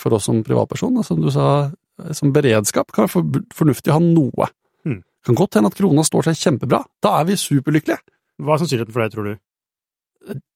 [0.00, 0.94] for oss som privatperson.
[0.96, 1.70] da, Som du sa,
[2.12, 4.48] som beredskap kan være fornuftig å ha noe.
[4.86, 5.02] Mm.
[5.26, 6.84] Kan godt hende at krona står seg kjempebra.
[7.04, 7.98] Da er vi superlykkelige.
[8.40, 9.36] Hva er sannsynligheten for det, tror du?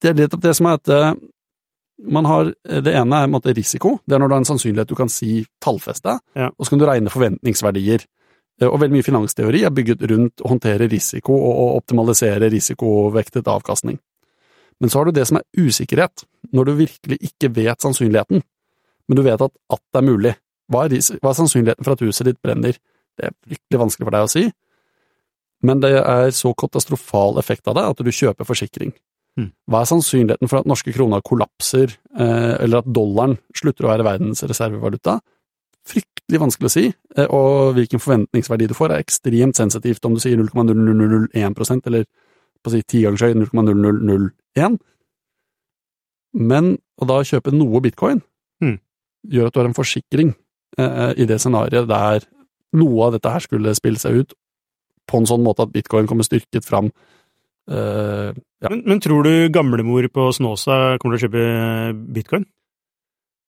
[0.00, 1.12] Det er nettopp det som er at eh,
[2.02, 3.98] man har Det ene er en måte risiko.
[4.06, 6.50] Det er når du har en sannsynlighet du kan si tallfeste, Ja.
[6.56, 8.04] og så kan du regne forventningsverdier.
[8.60, 13.98] Eh, Og veldig mye finansteori er bygget rundt å håndtere risiko og optimalisere risikovektet avkastning.
[14.82, 18.42] Men så har du det som er usikkerhet, når du virkelig ikke vet sannsynligheten,
[19.08, 20.34] men du vet at, at det er mulig.
[20.72, 22.76] Hva er, hva er sannsynligheten for at huset ditt brenner?
[23.18, 24.44] Det er fryktelig vanskelig for deg å si,
[25.62, 28.90] men det er så katastrofal effekt av det at du kjøper forsikring.
[29.70, 34.04] Hva er sannsynligheten for at norske kroner kollapser, eh, eller at dollaren slutter å være
[34.04, 35.20] verdens reservevaluta?
[35.88, 36.84] Fryktelig vanskelig å si,
[37.16, 42.04] eh, og hvilken forventningsverdi du får er ekstremt sensitivt om du sier 0,0001% eller
[42.62, 44.78] på å si ti ganger så høy 0,0001.
[46.38, 48.22] Men å da kjøpe noe bitcoin
[48.62, 48.76] Mm.
[49.26, 50.28] gjør at du har en forsikring
[50.78, 52.22] eh, i det scenarioet der
[52.78, 54.34] noe av dette her skulle spille seg ut
[55.10, 56.92] på en sånn måte at bitcoin kommer styrket fram
[57.68, 58.30] eh,
[58.62, 58.70] Ja.
[58.70, 62.46] Men, men tror du gamlemor på Snåsa kommer til å kjøpe bitcoin?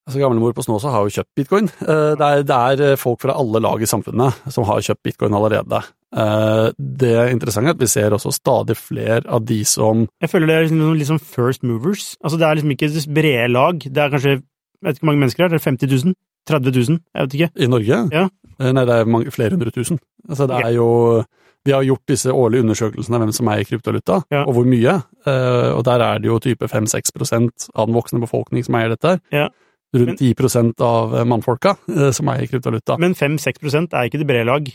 [0.07, 1.69] Altså Gamlemor på Snåsa har jo kjøpt bitcoin.
[1.81, 5.03] Eh, Det er, det er eh, folk fra alle lag i samfunnet som har kjøpt
[5.03, 5.81] bitcoin allerede.
[6.15, 10.47] Eh, Det interessante er at vi ser også stadig flere av de som Jeg føler
[10.47, 12.17] det er liksom, noen liksom first movers.
[12.23, 13.79] Altså Det er liksom ikke brede lag.
[13.81, 14.43] Det er kanskje jeg
[14.91, 16.15] vet ikke hvor mange mennesker det er 50 000?
[16.47, 16.99] 30 000?
[17.15, 17.51] Jeg vet ikke.
[17.57, 18.29] i Norge Ja.
[18.61, 19.99] Nei, det er mange, flere hundre tusen.
[20.29, 21.25] Altså det er jo
[21.65, 24.43] Vi har gjort disse årlige undersøkelsene av hvem som eier kryptovaluta, Ja.
[24.45, 25.01] og hvor mye.
[25.27, 29.19] Eh, Og der er det jo type 5-6% av den voksne befolkning som eier dette.
[29.33, 29.49] Ja.
[29.95, 32.97] Rundt 10% av mannfolka eh, som eier kryptovaluta.
[32.99, 33.62] Men 5-6
[33.95, 34.72] er ikke det brede lag.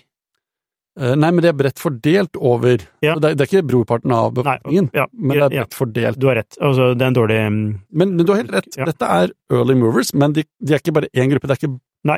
[0.99, 3.13] Eh, Nei, men det er bredt fordelt over Ja.
[3.15, 6.17] det, er, det er ikke brorparten av befolkningen, ja, men det er ja, fordelt.
[6.19, 6.57] Du har rett.
[6.59, 7.59] Altså, det er en dårlig mm,
[7.93, 10.95] Men, men du har helt rett, dette er early movers, men de, de er ikke
[10.97, 11.47] bare én gruppe.
[11.51, 11.71] det ikke.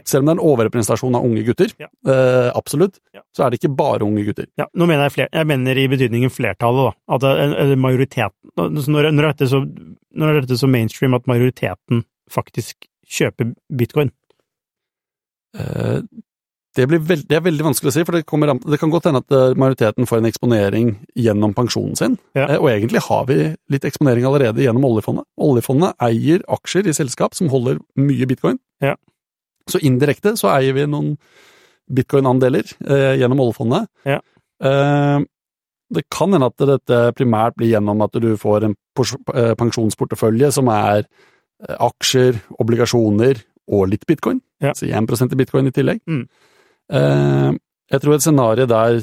[0.05, 2.99] Selv om det er en overrepresentasjon av unge gutter, eh, absolutt,
[3.33, 4.45] så er det ikke bare unge gutter.
[4.61, 7.15] Ja, nå mener jeg, fler, jeg mener i betydningen flertallet, da.
[7.17, 9.61] At det er- majoriteten Når, når, dette så,
[10.13, 14.11] når dette så mainstream at majoriteten faktisk kjøper bitcoin?
[15.57, 15.99] Eh,
[16.77, 19.09] det, blir veld, det er veldig vanskelig å si, for det, kommer, det kan godt
[19.09, 22.17] hende at eh, majoriteten får en eksponering gjennom pensjonen sin.
[22.37, 22.47] Ja.
[22.47, 23.39] Eh, Og egentlig har vi
[23.73, 25.27] litt eksponering allerede gjennom oljefondet.
[25.41, 28.61] Oljefondet eier aksjer i selskap som holder mye bitcoin.
[28.83, 28.95] Ja.
[29.69, 31.17] Så indirekte så eier vi noen
[31.91, 33.91] bitcoin-andeler eh, gjennom oljefondet.
[34.07, 34.21] Ja.
[34.63, 35.27] Eh,
[35.91, 38.77] det kan hende at dette primært blir gjennom at du får en
[39.59, 41.03] pensjonsportefølje som er
[41.69, 43.41] aksjer, obligasjoner
[43.71, 44.41] og litt bitcoin.
[44.61, 44.73] Ja.
[44.77, 46.01] Så 1 i bitcoin i tillegg.
[46.09, 46.23] Mm.
[46.91, 47.51] Eh,
[47.91, 49.01] jeg tror et scenario der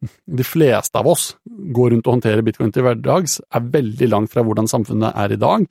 [0.00, 4.44] de fleste av oss går rundt og håndterer bitcoin til hverdags, er veldig langt fra
[4.46, 5.66] hvordan samfunnet er i dag,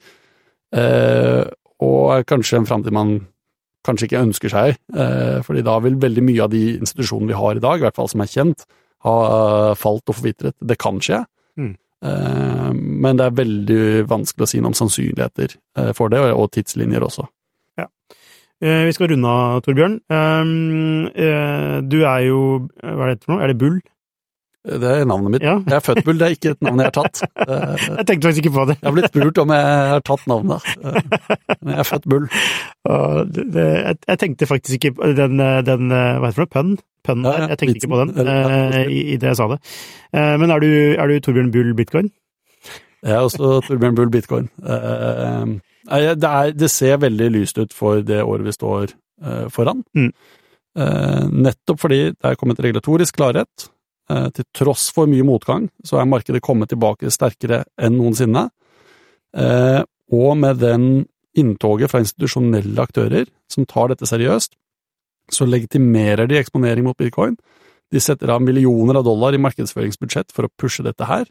[0.78, 1.44] eh,
[1.82, 3.16] og er kanskje en framtid man
[3.86, 7.56] kanskje ikke ønsker seg, eh, fordi da vil veldig mye av de institusjonene vi har
[7.56, 8.66] i dag, i hvert fall som er kjent,
[9.02, 10.54] ha falt og forvitret.
[10.60, 11.24] Det kan skje,
[11.58, 11.74] Mm.
[12.04, 16.50] Eh, men det er veldig vanskelig å si noe om sannsynligheter eh, for det, og,
[16.54, 17.26] tidslinjer også.
[17.80, 17.86] Ja.
[18.60, 20.00] vi skal runde av, Torbjørn.
[20.10, 22.42] Eh, du er jo
[22.82, 23.44] Hva er det for noe?
[23.44, 23.80] Er det Bull?
[24.60, 25.44] Det er navnet mitt.
[25.44, 25.54] Ja.
[25.64, 27.22] Jeg er født Bull, det er ikke et navn jeg har tatt.
[27.24, 28.76] Eh, Jeg tenkte faktisk ikke på det.
[28.76, 30.98] Jeg har blitt spurt om jeg har tatt navnet, eh,
[31.62, 32.26] men jeg er født Bull.
[34.10, 36.50] Jeg, tenkte faktisk ikke på den, eh, den eh, Hva heter det?
[36.52, 36.74] Pønn?
[37.06, 37.46] Pønn der.
[37.52, 39.60] Jeg tenkte ikke på den uh, i, i det jeg sa det.
[40.14, 42.10] Uh, men er du, er du Torbjørn Bull Bitcoin?
[43.00, 44.50] Jeg er også Torbjørn Bull Bitcoin.
[44.60, 45.58] Uh,
[45.90, 48.96] det, er, det ser veldig lyst ut for det året vi står
[49.52, 49.82] foran.
[49.92, 50.12] Mm.
[51.44, 53.66] Nettopp fordi det er kommet regulatorisk klarhet.
[54.08, 58.46] Til tross for mye motgang, så er markedet kommet tilbake sterkere enn noensinne.
[59.36, 60.86] Og med den
[61.38, 64.54] inntoget fra institusjonelle aktører som tar dette seriøst,
[65.34, 67.36] så legitimerer de eksponering mot bitcoin.
[67.90, 71.26] De setter av millioner av dollar i markedsføringsbudsjett for å pushe dette her.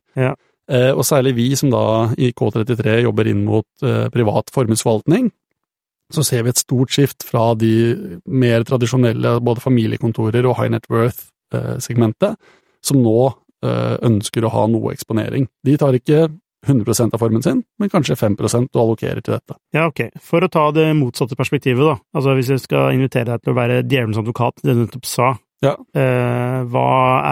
[0.69, 1.83] Eh, og særlig vi som da
[2.19, 5.31] i K33 jobber inn mot eh, privat formuesforvaltning,
[6.13, 10.87] så ser vi et stort skift fra de mer tradisjonelle både familiekontorer og high net
[10.89, 12.37] worth-segmentet,
[12.85, 15.47] som nå eh, ønsker å ha noe eksponering.
[15.65, 16.27] De tar ikke
[16.68, 18.36] 100% av formen sin, men kanskje 5
[18.72, 19.55] du allokerer til dette.
[19.74, 20.10] Ja, ok.
[20.20, 21.95] For å ta det motsatte perspektivet, da.
[22.14, 25.30] Altså hvis jeg skal invitere deg til å være djevelens advokat, det du nettopp sa,
[25.62, 25.76] Ja.
[25.95, 26.88] eh, hva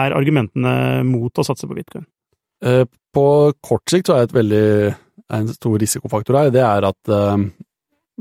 [0.06, 2.06] er argumentene mot å satse på bitcoin?
[2.64, 4.96] Eh, På kort sikt så er et veldig,
[5.30, 7.44] en stor risikofaktor her, det er at eh,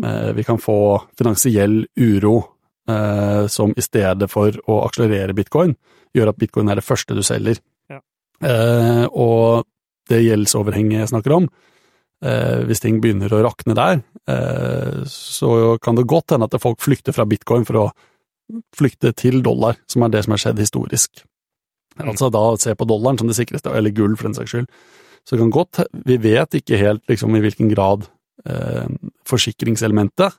[0.03, 0.78] eh, vi kan få
[1.18, 2.38] finansiell uro
[2.88, 5.76] eh, som i stedet for å akselerere bitcoin,
[6.16, 7.60] gjør at bitcoin er det første du selger.
[7.89, 7.99] Ja.
[8.41, 9.66] Eh, og
[10.12, 11.47] det gjeldsoverhenget jeg snakker om,
[12.24, 16.82] eh, hvis ting begynner å rakne der, eh, så kan det godt hende at folk
[16.84, 17.88] flykter fra bitcoin for å
[18.76, 21.24] flykte til dollar, som er det som har skjedd historisk.
[21.97, 22.12] Mm.
[22.12, 24.70] Altså da se på dollaren som det sikreste, eller gull for den saks skyld.
[25.28, 28.08] Så det kan godt, vi vet ikke helt liksom i hvilken grad
[28.47, 28.88] eh,
[29.28, 30.38] forsikringselementet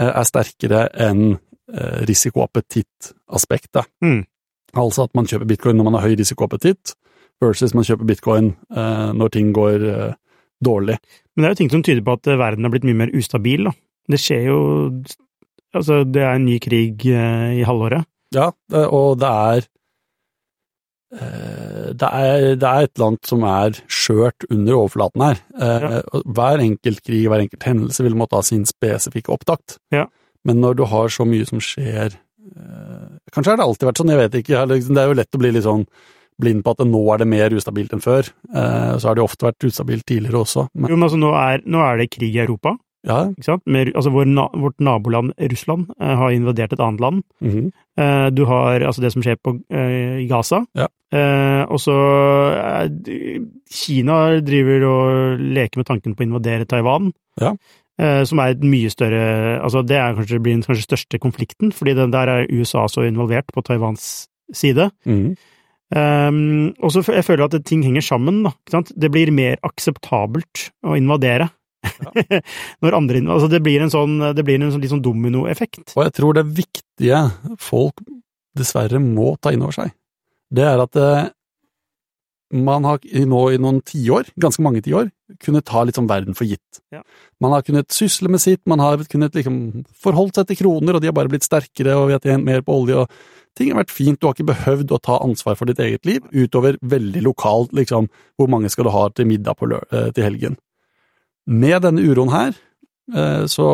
[0.00, 1.38] eh, er sterkere enn
[1.72, 3.88] eh, risikoappetitt-aspektet.
[4.04, 4.26] Mm.
[4.74, 6.94] Altså at man kjøper bitcoin når man har høy risikoappetitt,
[7.42, 10.16] versus man kjøper bitcoin eh, når ting går eh,
[10.64, 10.98] dårlig.
[11.34, 13.14] Men det er jo ting som tyder på at eh, verden har blitt mye mer
[13.14, 13.74] ustabil, da.
[14.10, 14.58] Det skjer jo
[15.74, 18.06] Altså, det er en ny krig eh, i halvåret.
[18.34, 18.52] Ja,
[18.86, 19.64] og det er
[21.18, 25.40] eh, det er, det er et eller annet som er skjørt under overflaten her.
[25.58, 25.98] Ja.
[26.36, 29.80] Hver enkelt krig, hver enkelt hendelse vil måtte ha sin spesifikke opptakt.
[29.94, 30.06] Ja.
[30.46, 34.12] Men når du har så mye som skjer eh, Kanskje har det alltid vært sånn,
[34.12, 34.66] jeg vet ikke.
[34.68, 35.86] Det er jo lett å bli litt sånn
[36.40, 38.30] blind på at nå er det mer ustabilt enn før.
[38.54, 40.68] Eh, Så har det jo ofte vært ustabilt tidligere også.
[40.74, 42.76] Men Jo, men altså, nå er, nå er det krig i Europa.
[43.04, 43.26] Ja.
[43.28, 43.62] ikke sant?
[43.68, 47.22] Med, altså vår, vårt naboland Russland eh, har invadert et annet land.
[47.40, 48.30] Mm -hmm.
[48.34, 49.60] du har altså det som skjer på,
[50.20, 50.64] i Gaza.
[50.74, 50.86] Ja.
[51.68, 51.94] Og så
[53.70, 57.12] Kina driver og leker med tanken på å invadere Taiwan.
[57.40, 57.54] Ja.
[57.94, 61.70] Eh, som er et mye større Altså, det er kanskje, blir den kanskje største konflikten,
[61.70, 64.90] fordi den der er USA så involvert på Taiwans side.
[65.06, 65.36] Mm.
[65.94, 68.50] Um, og så jeg føler at ting henger sammen, da.
[68.50, 68.90] Ikke sant?
[68.98, 71.52] Det blir mer akseptabelt å invadere.
[72.82, 75.94] Når andre Altså, det blir en sånn, det blir en sånn litt sånn dominoeffekt.
[75.94, 77.20] Og jeg tror det viktige
[77.62, 78.02] folk
[78.58, 79.94] dessverre må ta inn over seg,
[80.54, 81.30] det er at eh,
[82.54, 86.80] man har nå i noen tiår, ganske mange tiår, kunnet ta sånn verden for gitt.
[86.92, 87.00] Ja.
[87.40, 91.02] Man har kunnet sysle med sitt, man har kunnet liksom forholdt seg til kroner, og
[91.02, 93.80] de har bare blitt sterkere, og vi har tjent mer på olje, og ting har
[93.80, 97.24] vært fint, du har ikke behøvd å ta ansvar for ditt eget liv, utover veldig
[97.24, 100.58] lokalt, liksom, hvor mange skal du ha til middag eh, til helgen.
[101.48, 102.54] Med denne uroen her,
[103.14, 103.68] eh, så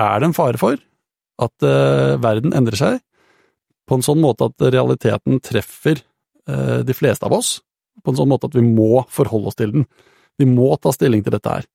[0.00, 0.80] er det en fare for
[1.42, 3.02] at eh, verden endrer seg
[3.88, 6.00] på en sånn måte at realiteten treffer
[6.42, 7.60] de fleste av oss,
[8.02, 9.84] på en sånn måte at vi må forholde oss til den.
[10.40, 11.68] Vi må ta stilling til dette her.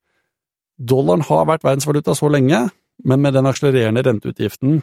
[0.77, 2.67] Dollaren har vært verdensvaluta så lenge,
[3.05, 4.79] men med den akselererende renteutgiften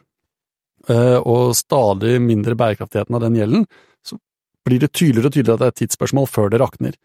[0.89, 3.67] eh, og stadig mindre bærekraftigheten av den gjelden,
[4.07, 4.19] så
[4.67, 6.97] blir det tydeligere og tydeligere at det er et tidsspørsmål før det rakner.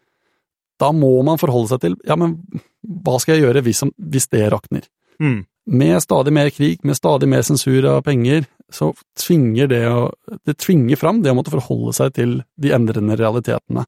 [0.80, 2.38] Da må man forholde seg til ja, men
[2.80, 4.86] hva skal jeg gjøre hvis, hvis det rakner?
[5.20, 5.44] Mm.
[5.66, 10.12] med stadig mer krig, med stadig mer sensur av penger, så tvinger det å
[10.46, 13.84] Det tvinger fram det å måtte forholde seg til de endrende realitetene.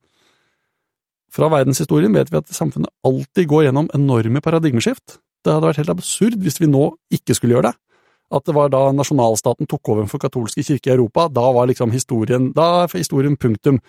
[1.33, 5.19] Fra verdenshistorien vet vi at samfunnet alltid går gjennom enorme paradigmeskift.
[5.43, 7.79] Det hadde vært helt absurd hvis vi nå ikke skulle gjøre det.
[8.33, 11.93] At det var da nasjonalstaten tok over for katolske kirke i Europa, da var liksom
[11.93, 13.81] historien Da er historien punktum.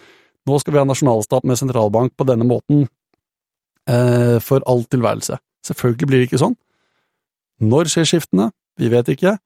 [0.48, 2.88] Nå skal vi ha nasjonalstat med sentralbank på denne måten
[3.88, 5.40] eh, for all tilværelse.
[5.64, 6.58] Selvfølgelig blir det ikke sånn.
[7.64, 8.50] Når skjer skiftene?
[8.80, 9.38] Vi vet ikke,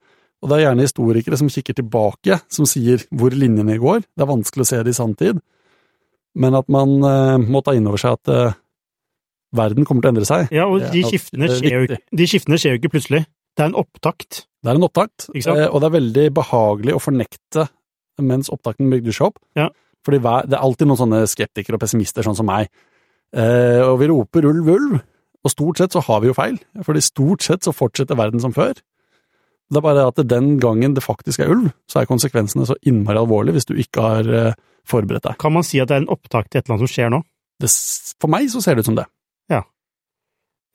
[0.41, 4.29] og det er gjerne historikere som kikker tilbake, som sier hvor linjene går, det er
[4.29, 5.41] vanskelig å se det i sanntid,
[6.37, 8.57] men at man eh, må ta inn over seg at eh,
[9.57, 10.53] verden kommer til å endre seg.
[10.53, 13.25] Ja, og de skiftene, skjer de skiftene skjer jo ikke plutselig.
[13.57, 14.43] Det er en opptakt.
[14.61, 17.67] Det er en opptakt, eh, og det er veldig behagelig å fornekte
[18.21, 19.41] mens opptakten bygger seg opp.
[19.57, 19.69] Ja.
[20.05, 22.69] Fordi det er alltid noen sånne skeptikere og pessimister, sånn som meg,
[23.35, 24.99] eh, og vi roper ulv, ulv,
[25.45, 28.53] og stort sett så har vi jo feil, fordi stort sett så fortsetter verden som
[28.55, 28.77] før.
[29.67, 33.19] Det er bare at den gangen det faktisk er ulv, så er konsekvensene så innmari
[33.19, 34.57] alvorlige hvis du ikke har eh,
[34.87, 35.39] forberedt deg.
[35.41, 37.21] Kan man si at det er en opptak til et eller annet som skjer nå?
[37.59, 37.71] Det,
[38.21, 39.07] for meg så ser det ut som det.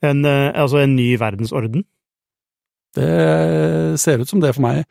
[0.03, 1.85] En, eh, altså en ny verdensorden?
[2.93, 4.83] Det ser ut som det for meg.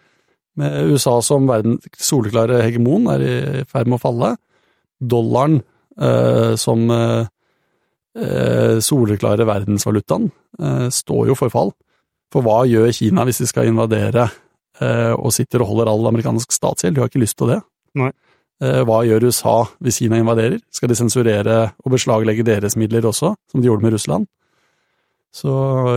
[0.59, 3.37] Med USA som verdens soleklare hegemon er i
[3.69, 4.33] ferd med å falle.
[4.99, 5.61] Dollaren
[6.01, 7.31] eh, som eh,
[8.19, 10.29] eh, soleklare verdensvalutaen
[10.61, 11.73] eh, står jo for fall.
[12.33, 14.27] For hva gjør Kina hvis de skal invadere
[14.81, 16.97] eh, og sitter og holder all amerikansk statsgjeld?
[16.97, 17.61] De har ikke lyst til det.
[18.63, 20.61] Eh, hva gjør USA hvis Kina invaderer?
[20.73, 24.29] Skal de sensurere og beslaglegge deres midler også, som de gjorde med Russland?
[25.33, 25.53] Så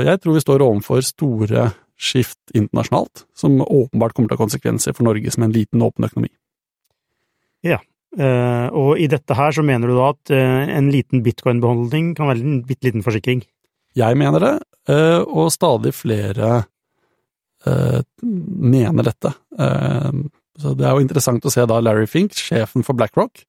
[0.05, 1.69] jeg tror vi står overfor store
[1.99, 6.07] skift internasjonalt, som åpenbart kommer til å ha konsekvenser for Norge som en liten, åpen
[6.07, 6.31] økonomi.
[8.15, 12.29] Eh, og i dette her så mener du da at eh, en liten bitcoin-beholdning kan
[12.29, 13.43] være en bitte liten forsikring?
[13.95, 14.53] Jeg mener det,
[14.93, 16.49] og stadig flere
[17.65, 19.31] eh, mener dette.
[19.57, 20.25] Eh,
[20.55, 23.43] Så det er jo interessant å se da Larry Fink, sjefen for BlackRock,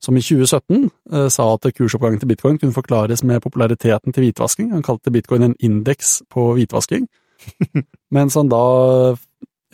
[0.00, 4.70] som i 2017 eh, sa at kursoppgangen til bitcoin kunne forklares med populariteten til hvitvasking.
[4.74, 7.06] Han kalte bitcoin en indeks på hvitvasking,
[8.16, 8.62] mens han da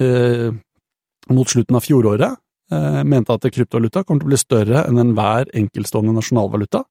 [0.03, 0.51] eh,
[1.31, 2.39] mot slutten av fjoråret
[2.71, 6.85] eh, mente at kryptovaluta kommer til å bli større enn enhver enkeltstående nasjonalvaluta.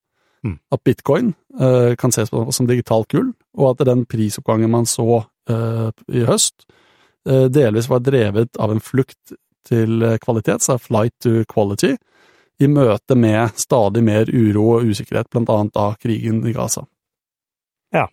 [0.46, 0.58] Mm.
[0.72, 5.24] At bitcoin uh, kan ses på som digitalt gull, og at den prisoppgangen man så
[5.26, 6.68] uh, i høst,
[7.30, 9.34] uh, delvis var drevet av en flukt
[9.66, 11.96] til kvalitet, så flight to quality,
[12.62, 16.86] i møte med stadig mer uro og usikkerhet, blant annet av krigen i Gaza.
[17.96, 18.06] Ja.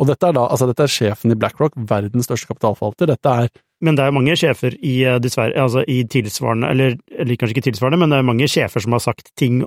[0.00, 3.10] Og dette er da, altså dette er sjefen i BlackRock, verdens største kapitalforvalter.
[3.10, 3.50] Dette er
[3.82, 7.66] Men det er jo mange sjefer i, dessverre, altså i tilsvarende, eller, eller kanskje ikke
[7.70, 9.62] tilsvarende, men det er mange sjefer som har sagt ting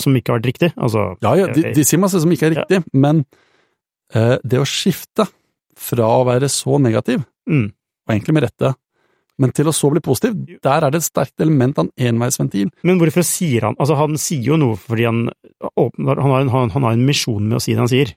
[0.00, 0.72] som ikke har vært riktig.
[0.76, 3.24] Altså, Ja, ja, de, de sier masse som ikke er riktig, men
[4.14, 5.26] eh, det å skifte
[5.76, 7.66] fra å være så negativ, mm,
[8.08, 8.74] og egentlig med rette,
[9.38, 10.32] men til å så bli positiv,
[10.64, 12.70] der er det et sterkt element av en enveisventil.
[12.88, 15.18] Men hvorfor sier han Altså, han sier jo noe fordi han
[15.76, 18.14] åpner Han har en, han, han har en misjon med å si det han sier.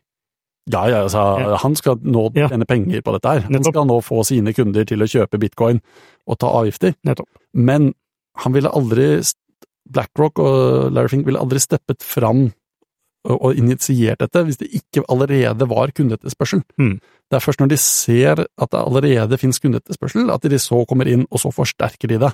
[0.71, 1.57] Ja, ja, altså, Ja.
[1.59, 2.47] han skal nå Ja.
[2.47, 3.39] penger på dette her.
[3.41, 3.73] Han Nettopp.
[3.73, 5.82] skal nå få sine kunder til å kjøpe bitcoin
[6.25, 6.95] og ta avgifter.
[7.03, 7.27] Nettopp.
[7.53, 7.93] Men
[8.38, 9.19] han ville aldri
[9.89, 12.47] BlackRock og Larry Fink ville aldri steppet fram
[13.29, 16.61] og, initiert dette hvis det ikke allerede var kundeetterspørsel.
[16.79, 16.99] Mm.
[17.29, 21.09] Det er først når de ser at det allerede finnes kundeetterspørsel, at de så kommer
[21.11, 22.31] inn, og så forsterker de det.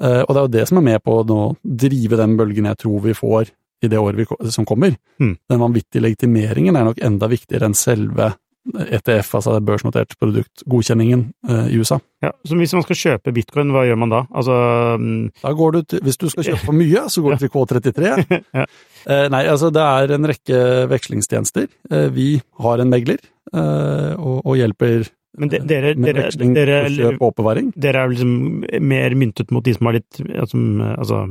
[0.00, 2.80] Eh, og det er jo det som er med på å drive den bølgen jeg
[2.80, 3.50] tror vi får
[3.80, 4.94] i det året vi, som kommer.
[5.20, 5.34] Mm.
[5.50, 8.32] Den vanvittige legitimeringen er nok enda viktigere enn selve
[8.68, 11.96] ETF, altså det børsnotert produkt, godkjenningen eh, i USA.
[12.22, 14.20] Ja, så hvis man skal kjøpe bitcoin, hva gjør man da?
[14.36, 14.56] Altså
[15.00, 17.52] mm, Da går du til, Hvis du skal kjøpe for mye, så går du til
[17.54, 18.10] K33.
[18.60, 18.66] Ja.
[19.06, 21.70] eh, nei, altså det er en rekke vekslingstjenester.
[21.90, 22.28] Eh, vi
[22.60, 25.08] har en megler, og, hjelper
[25.40, 27.72] Men de, dere, med dere, veksling dere, kjøp og oppbevaring.
[27.74, 31.24] dere er liksom mer myntet mot de som har litt altså,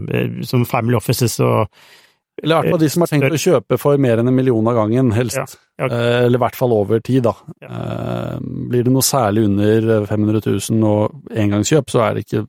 [0.49, 1.69] som family offices og
[2.43, 4.67] Eller i hvert fall de som har tenkt å kjøpe for mer enn en million
[4.71, 5.37] av gangen, helst.
[5.37, 5.45] Ja,
[5.85, 5.89] ja.
[5.89, 7.35] Eh, eller i hvert fall over tid, da.
[7.63, 8.37] Ja.
[8.41, 12.45] blir det noe særlig under 500 000 og engangskjøp, så er det ikke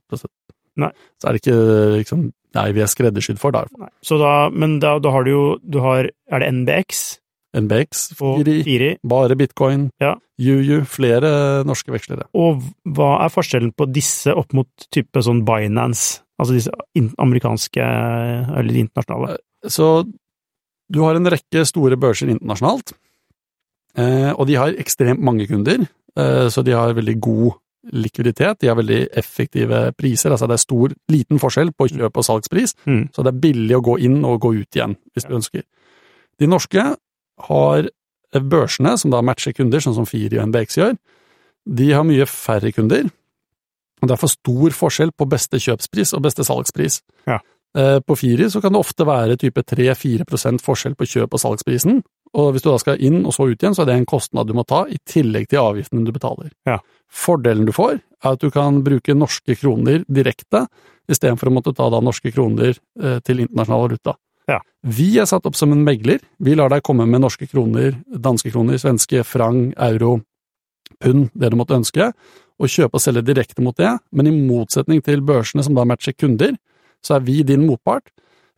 [0.81, 0.87] Nei.
[1.19, 1.57] Så er det ikke
[1.99, 3.63] liksom Nei, vi er skreddersydd for, da.
[3.79, 3.87] Nei.
[4.03, 7.03] Så da, men da, da har du jo du har, Er det NBX
[7.51, 8.93] NBX, Firi?
[9.03, 10.15] bare bitcoin, Ja.
[10.39, 12.23] Juju, flere norske vekslere.
[12.33, 12.63] Og
[12.95, 16.71] hva er forskjellen på disse opp mot type sånn Binance, altså disse
[17.19, 19.35] amerikanske eller de internasjonale?
[19.67, 19.87] Så
[20.91, 22.93] du har en rekke store børser internasjonalt,
[23.97, 25.85] eh, og de har ekstremt mange kunder,
[26.17, 27.51] eh, så de har veldig god
[27.93, 32.25] likviditet, de har veldig effektive priser, altså det er stor, liten forskjell på kjøp- og
[32.27, 33.09] salgspris, Mm.
[33.13, 35.63] så det er billig å gå inn og gå ut igjen, hvis du ønsker.
[36.39, 36.95] De norske
[37.47, 37.89] har
[38.33, 40.97] børsene, som da matcher kunder, sånn som Firi og NBX gjør,
[41.67, 43.09] de har mye færre kunder,
[44.01, 47.01] og det er for stor forskjell på beste kjøpspris og beste salgspris.
[47.27, 47.39] Ja.
[47.77, 52.01] Eh, På Firi så kan det ofte være type 3-4% forskjell på kjøp- og salgsprisen,
[52.33, 54.47] og hvis du da skal inn og så ut igjen, så er det en kostnad
[54.47, 56.51] du må ta, i tillegg til avgiftene du betaler.
[56.67, 56.79] Ja.
[57.11, 60.65] Fordelen du får, er at du kan bruke norske kroner direkte,
[61.11, 64.15] istedenfor å måtte ta da norske kroner eh, til internasjonal valuta.
[64.49, 64.59] Ja.
[64.83, 66.21] Vi er satt opp som en megler.
[66.39, 70.21] Vi lar deg komme med norske kroner, danske kroner, svenske, frang, euro,
[71.01, 72.11] pund, det du måtte ønske,
[72.61, 76.15] og kjøpe og selge direkte mot det, men i motsetning til børsene som da matcher
[76.15, 76.55] kunder,
[77.05, 78.11] så er vi din motpart.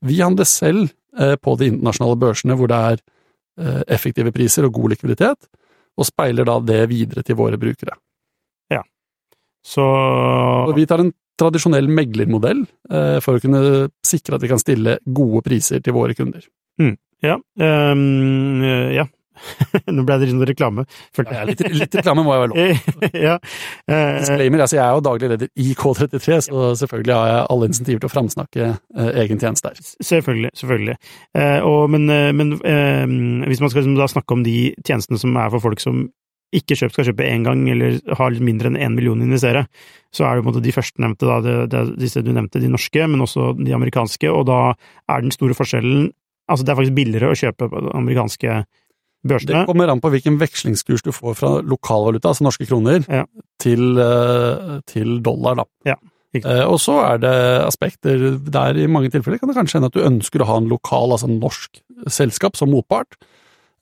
[0.04, 0.89] Vi handler selv
[1.20, 2.98] eh, på de internasjonale børsene hvor det er
[3.60, 5.52] eh, effektive priser og god likviditet,
[5.98, 7.96] og speiler da det videre til våre brukere.
[9.64, 9.84] Så
[10.68, 15.00] Og vi tar en tradisjonell meglermodell eh, for å kunne sikre at vi kan stille
[15.06, 16.44] gode priser til våre kunder.
[17.24, 17.38] Ja.
[17.96, 18.60] um,
[18.91, 19.08] ja.
[19.96, 20.86] Nå ble det liksom reklame.
[21.18, 21.48] Jeg.
[21.50, 22.89] Litt, litt reklame må jeg være lov.
[23.28, 23.36] ja.
[23.89, 27.70] eh, Disclaimer, altså jeg er jo daglig leder i K33, så selvfølgelig har jeg alle
[27.72, 29.86] insentiver til å framsnakke eh, egen tjeneste her.
[30.12, 30.54] Selvfølgelig.
[30.60, 30.98] selvfølgelig.
[31.39, 32.58] Eh, og, men men
[33.48, 36.06] hvis man skal liksom snakke om de tjenestene som er for folk som
[36.54, 39.66] ikke kjøp, skal kjøpe én gang, eller har mindre enn én million å investere,
[40.14, 42.70] så er det på en måte de førstnevnte, da, det, det, disse du nevnte, de
[42.72, 46.12] norske, men også de amerikanske, og da er den store forskjellen
[46.52, 47.82] Altså, det er faktisk billigere å kjøpe på
[49.24, 53.26] amerikanske Det kommer an på hvilken vekslingskurs du får fra lokalvaluta, altså norske kroner, Ja.
[53.59, 55.63] til, eh, til dollar, da.
[55.86, 55.95] Ja,
[56.34, 59.93] Eh, Og så er det aspekter der i mange tilfeller kan det kanskje hende at
[59.93, 61.78] du ønsker å ha en lokal, altså norsk
[62.09, 63.13] selskap som motpart,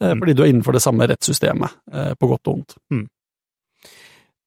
[0.01, 0.19] eh, Mm.
[0.19, 1.71] fordi du er innenfor det samme rettssystemet,
[2.19, 3.07] på godt og vondt.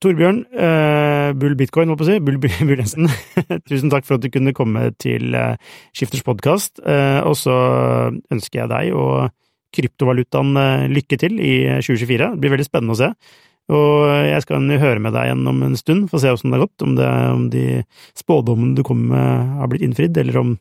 [0.03, 3.09] Torbjørn, uh, Bull Bitcoin, holdt på å si, Bull Bull Jensen,
[3.71, 5.33] tusen takk for at du kunne komme til
[5.97, 6.81] Skifters podkast.
[6.85, 7.55] uh, og så
[8.31, 9.31] ønsker jeg deg og
[9.75, 12.31] kryptovalutaen eh, lykke til i 2024.
[12.35, 13.11] Det blir veldig spennende å se.
[13.73, 16.59] Og jeg skal høre med deg igjen om en stund, for å se hvordan det
[16.59, 16.85] har gått.
[16.85, 17.65] Om, det, om de
[18.19, 20.55] spådommene du kom med har blitt innfridd, eller om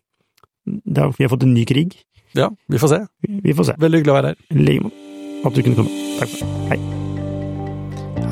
[0.95, 1.99] har, vi har fått en ny krig.
[2.33, 3.05] Ja, vi får se.
[3.43, 3.79] Vi får se.
[3.83, 4.43] Veldig hyggelig å være her.
[4.55, 5.07] I like måte.
[5.43, 6.03] At du kunne komme.
[6.21, 6.67] Takk for det.
[6.71, 7.02] Hei.